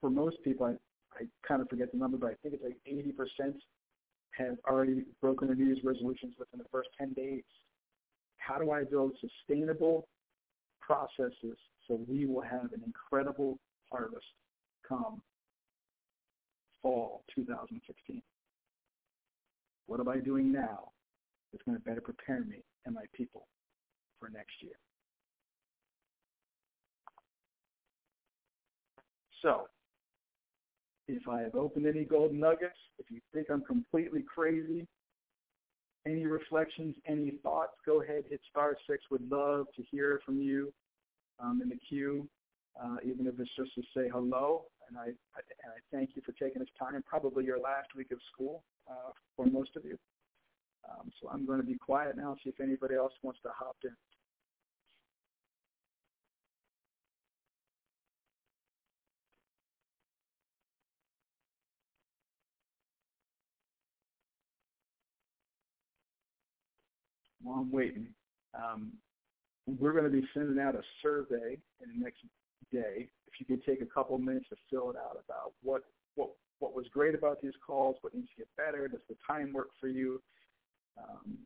For 0.00 0.10
most 0.10 0.36
people, 0.42 0.66
I, 0.66 0.72
I 1.18 1.26
kind 1.46 1.62
of 1.62 1.68
forget 1.68 1.92
the 1.92 1.98
number, 1.98 2.16
but 2.16 2.30
I 2.30 2.34
think 2.42 2.54
it's 2.54 2.64
like 2.64 2.76
80% 2.88 3.54
have 4.32 4.56
already 4.66 5.04
broken 5.20 5.48
their 5.48 5.56
New 5.56 5.66
Year's 5.66 5.84
resolutions 5.84 6.34
within 6.38 6.58
the 6.58 6.68
first 6.70 6.88
10 6.98 7.12
days. 7.12 7.42
How 8.38 8.58
do 8.58 8.70
I 8.70 8.84
build 8.84 9.12
sustainable 9.20 10.08
processes 10.80 11.58
so 11.86 12.00
we 12.08 12.26
will 12.26 12.42
have 12.42 12.72
an 12.72 12.82
incredible 12.84 13.58
harvest 13.90 14.24
come 14.88 15.20
fall 16.82 17.22
2016? 17.34 18.22
What 19.86 20.00
am 20.00 20.08
I 20.08 20.18
doing 20.18 20.50
now 20.50 20.90
that's 21.52 21.64
going 21.64 21.76
to 21.76 21.84
better 21.84 22.00
prepare 22.00 22.44
me 22.44 22.62
and 22.86 22.94
my 22.94 23.04
people 23.14 23.46
for 24.20 24.28
next 24.28 24.52
year. 24.60 24.78
So, 29.42 29.68
if 31.08 31.26
I 31.26 31.40
have 31.40 31.54
opened 31.54 31.86
any 31.86 32.04
golden 32.04 32.38
nuggets, 32.38 32.78
if 32.98 33.10
you 33.10 33.20
think 33.32 33.48
I'm 33.50 33.62
completely 33.62 34.22
crazy, 34.22 34.86
any 36.06 36.26
reflections, 36.26 36.94
any 37.06 37.32
thoughts, 37.42 37.72
go 37.84 38.02
ahead, 38.02 38.24
hit 38.28 38.40
star 38.50 38.76
six. 38.88 39.04
Would 39.10 39.30
love 39.30 39.66
to 39.76 39.82
hear 39.90 40.20
from 40.24 40.40
you 40.40 40.72
um, 41.38 41.60
in 41.62 41.68
the 41.68 41.76
queue, 41.88 42.28
uh, 42.80 42.96
even 43.04 43.26
if 43.26 43.34
it's 43.38 43.50
just 43.56 43.74
to 43.74 43.82
say 43.94 44.08
hello. 44.12 44.64
And 44.88 44.98
I, 44.98 45.04
I, 45.04 45.40
and 45.64 45.72
I 45.72 45.96
thank 45.96 46.10
you 46.16 46.22
for 46.24 46.32
taking 46.32 46.60
this 46.60 46.68
time, 46.78 47.02
probably 47.06 47.44
your 47.44 47.58
last 47.58 47.88
week 47.96 48.10
of 48.12 48.18
school 48.32 48.62
uh, 48.90 49.12
for 49.36 49.46
most 49.46 49.76
of 49.76 49.84
you. 49.84 49.98
Um, 50.88 51.10
so 51.20 51.28
I'm 51.28 51.46
going 51.46 51.60
to 51.60 51.66
be 51.66 51.76
quiet 51.76 52.16
now, 52.16 52.36
see 52.42 52.50
if 52.50 52.60
anybody 52.60 52.94
else 52.94 53.12
wants 53.22 53.40
to 53.42 53.50
hop 53.54 53.76
in. 53.84 53.94
While 67.42 67.60
I'm 67.60 67.72
waiting, 67.72 68.08
um, 68.54 68.92
we're 69.66 69.92
going 69.92 70.04
to 70.04 70.10
be 70.10 70.26
sending 70.34 70.58
out 70.62 70.74
a 70.74 70.82
survey 71.02 71.58
in 71.82 71.98
the 71.98 72.04
next 72.04 72.20
day. 72.72 73.08
If 73.26 73.38
you 73.38 73.46
could 73.46 73.64
take 73.64 73.80
a 73.80 73.86
couple 73.86 74.18
minutes 74.18 74.46
to 74.50 74.56
fill 74.68 74.90
it 74.90 74.96
out 74.96 75.18
about 75.24 75.52
what 75.62 75.82
what 76.16 76.30
what 76.58 76.74
was 76.74 76.86
great 76.92 77.14
about 77.14 77.40
these 77.40 77.54
calls, 77.66 77.96
what 78.02 78.14
needs 78.14 78.28
to 78.36 78.42
get 78.42 78.48
better, 78.56 78.86
does 78.88 79.00
the 79.08 79.16
time 79.26 79.52
work 79.52 79.68
for 79.80 79.88
you? 79.88 80.20
um, 80.98 81.38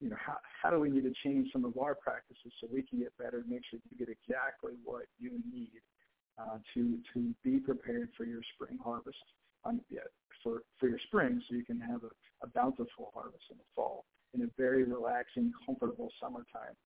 you 0.00 0.10
know, 0.10 0.16
how, 0.24 0.36
how 0.62 0.70
do 0.70 0.78
we 0.78 0.90
need 0.90 1.02
to 1.02 1.12
change 1.24 1.48
some 1.52 1.64
of 1.64 1.76
our 1.78 1.94
practices 1.94 2.52
so 2.60 2.68
we 2.72 2.82
can 2.82 3.00
get 3.00 3.16
better 3.18 3.42
make 3.48 3.62
sure 3.70 3.80
you 3.90 3.98
get 3.98 4.08
exactly 4.08 4.72
what 4.84 5.04
you 5.18 5.40
need 5.50 5.82
uh, 6.38 6.58
to 6.74 6.98
to 7.12 7.34
be 7.42 7.58
prepared 7.58 8.08
for 8.16 8.24
your 8.24 8.40
spring 8.54 8.78
harvest, 8.82 9.18
um, 9.64 9.80
yeah, 9.90 10.06
for, 10.42 10.62
for 10.78 10.88
your 10.88 11.00
spring 11.06 11.42
so 11.48 11.56
you 11.56 11.64
can 11.64 11.80
have 11.80 12.02
a, 12.04 12.46
a 12.46 12.48
bountiful 12.54 13.10
harvest 13.12 13.42
in 13.50 13.56
the 13.56 13.64
fall 13.74 14.04
in 14.34 14.42
a 14.42 14.46
very 14.56 14.84
relaxing, 14.84 15.52
comfortable 15.64 16.10
summertime 16.20 16.76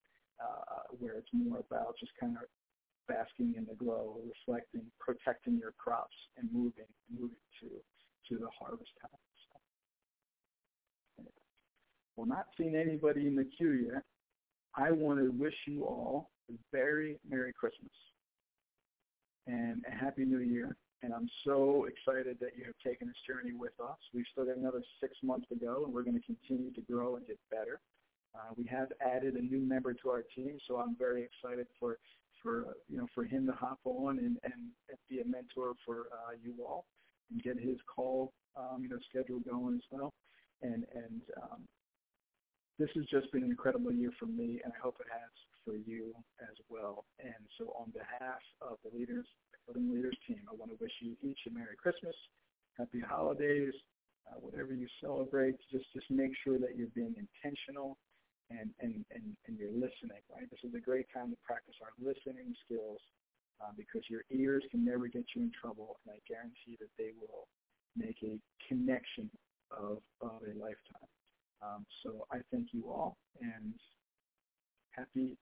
uh, 0.40 0.94
where 0.98 1.14
it's 1.14 1.28
more 1.33 1.59
about 1.70 1.94
just 1.98 2.12
kind 2.18 2.37
of 2.37 2.48
basking 3.09 3.55
in 3.57 3.66
the 3.66 3.74
glow, 3.74 4.16
reflecting, 4.26 4.83
protecting 5.00 5.59
your 5.59 5.72
crops, 5.78 6.14
and 6.37 6.48
moving 6.52 6.87
moving 7.11 7.37
to 7.61 7.68
to 8.28 8.38
the 8.38 8.48
harvest 8.59 8.90
time. 9.00 9.11
Well, 12.16 12.26
not 12.26 12.46
seeing 12.57 12.76
anybody 12.76 13.26
in 13.26 13.35
the 13.35 13.48
queue 13.57 13.90
yet, 13.92 14.02
I 14.76 14.90
want 14.90 15.18
to 15.18 15.31
wish 15.31 15.55
you 15.66 15.85
all 15.85 16.31
a 16.50 16.55
very 16.70 17.18
Merry 17.28 17.52
Christmas 17.52 17.92
and 19.46 19.83
a 19.90 19.94
Happy 19.94 20.24
New 20.24 20.38
Year. 20.38 20.76
And 21.03 21.12
I'm 21.12 21.29
so 21.45 21.87
excited 21.91 22.38
that 22.41 22.57
you 22.57 22.65
have 22.65 22.79
taken 22.85 23.09
this 23.09 23.17
journey 23.27 23.55
with 23.55 23.73
us. 23.83 23.99
We've 24.15 24.25
still 24.31 24.45
got 24.45 24.57
another 24.57 24.83
six 25.01 25.17
months 25.23 25.47
to 25.49 25.57
go, 25.57 25.85
and 25.85 25.93
we're 25.93 26.05
going 26.05 26.21
to 26.21 26.27
continue 26.27 26.73
to 26.73 26.81
grow 26.83 27.17
and 27.17 27.27
get 27.27 27.38
better. 27.51 27.81
Uh, 28.35 28.55
we 28.57 28.65
have 28.67 28.88
added 29.05 29.35
a 29.35 29.43
new 29.43 29.61
member 29.61 29.93
to 29.93 30.09
our 30.11 30.23
team, 30.35 30.59
so 30.67 30.77
I'm 30.77 30.97
very 30.97 31.23
excited 31.23 31.67
for 31.79 31.99
for 32.43 32.75
you 32.88 32.99
know 32.99 33.07
for 33.15 33.25
him 33.25 33.47
to 33.47 33.53
hop 33.53 33.79
on 33.85 34.19
and 34.19 34.37
and, 34.43 34.71
and 34.88 34.99
be 35.09 35.21
a 35.21 35.25
mentor 35.25 35.75
for 35.85 36.07
uh, 36.12 36.33
you 36.43 36.55
all 36.65 36.87
and 37.31 37.43
get 37.43 37.59
his 37.59 37.77
call 37.95 38.33
um, 38.57 38.79
you 38.83 38.88
know 38.88 38.99
schedule 39.09 39.41
going 39.41 39.75
as 39.75 39.85
well. 39.91 40.12
And 40.62 40.87
and 40.95 41.21
um, 41.43 41.61
this 42.79 42.88
has 42.95 43.05
just 43.07 43.31
been 43.33 43.43
an 43.43 43.51
incredible 43.51 43.93
year 43.93 44.12
for 44.19 44.27
me, 44.27 44.61
and 44.65 44.73
I 44.73 44.81
hope 44.83 44.97
it 45.01 45.07
has 45.11 45.31
for 45.65 45.77
you 45.77 46.15
as 46.41 46.57
well. 46.69 47.05
And 47.21 47.47
so 47.59 47.75
on 47.79 47.91
behalf 47.91 48.41
of 48.61 48.79
the 48.83 48.97
leaders, 48.97 49.27
Building 49.66 49.94
Leaders 49.94 50.16
team, 50.27 50.40
I 50.51 50.55
want 50.55 50.70
to 50.70 50.79
wish 50.81 50.92
you 51.01 51.16
each 51.22 51.38
a 51.46 51.51
Merry 51.51 51.77
Christmas, 51.77 52.14
Happy 52.79 53.01
Holidays, 53.01 53.75
uh, 54.29 54.38
whatever 54.40 54.75
you 54.75 54.87
celebrate, 55.01 55.57
just, 55.70 55.87
just 55.92 56.11
make 56.11 56.33
sure 56.44 56.59
that 56.59 56.77
you're 56.77 56.92
being 56.94 57.14
intentional 57.18 57.98
and, 58.51 58.70
and, 58.81 59.05
and, 59.14 59.37
and 59.46 59.59
you're 59.59 59.72
listening, 59.72 60.22
right? 60.35 60.48
This 60.51 60.61
is 60.64 60.75
a 60.75 60.81
great 60.81 61.07
time 61.14 61.31
to 61.31 61.37
practice 61.44 61.75
our 61.83 61.92
listening 61.98 62.55
skills 62.64 63.01
uh, 63.61 63.72
because 63.77 64.03
your 64.09 64.22
ears 64.31 64.64
can 64.70 64.85
never 64.85 65.07
get 65.09 65.25
you 65.35 65.42
in 65.42 65.53
trouble, 65.53 65.96
and 66.05 66.14
I 66.14 66.20
guarantee 66.29 66.77
that 66.81 66.90
they 66.98 67.11
will 67.20 67.46
make 67.96 68.16
a 68.22 68.40
connection 68.68 69.31
of, 69.70 69.98
of 70.20 70.42
a 70.42 70.59
lifetime. 70.59 71.11
Um, 71.62 71.87
so 72.03 72.27
I 72.33 72.38
thank 72.51 72.68
you 72.72 72.90
all 72.90 73.16
and 73.40 73.75
happy 74.90 75.37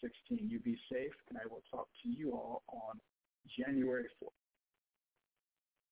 2016. 0.00 0.50
You 0.50 0.60
be 0.60 0.78
safe, 0.90 1.14
and 1.28 1.38
I 1.38 1.46
will 1.50 1.62
talk 1.70 1.88
to 2.02 2.08
you 2.08 2.32
all 2.32 2.62
on 2.68 3.00
January 3.58 4.06
4th. 4.22 4.45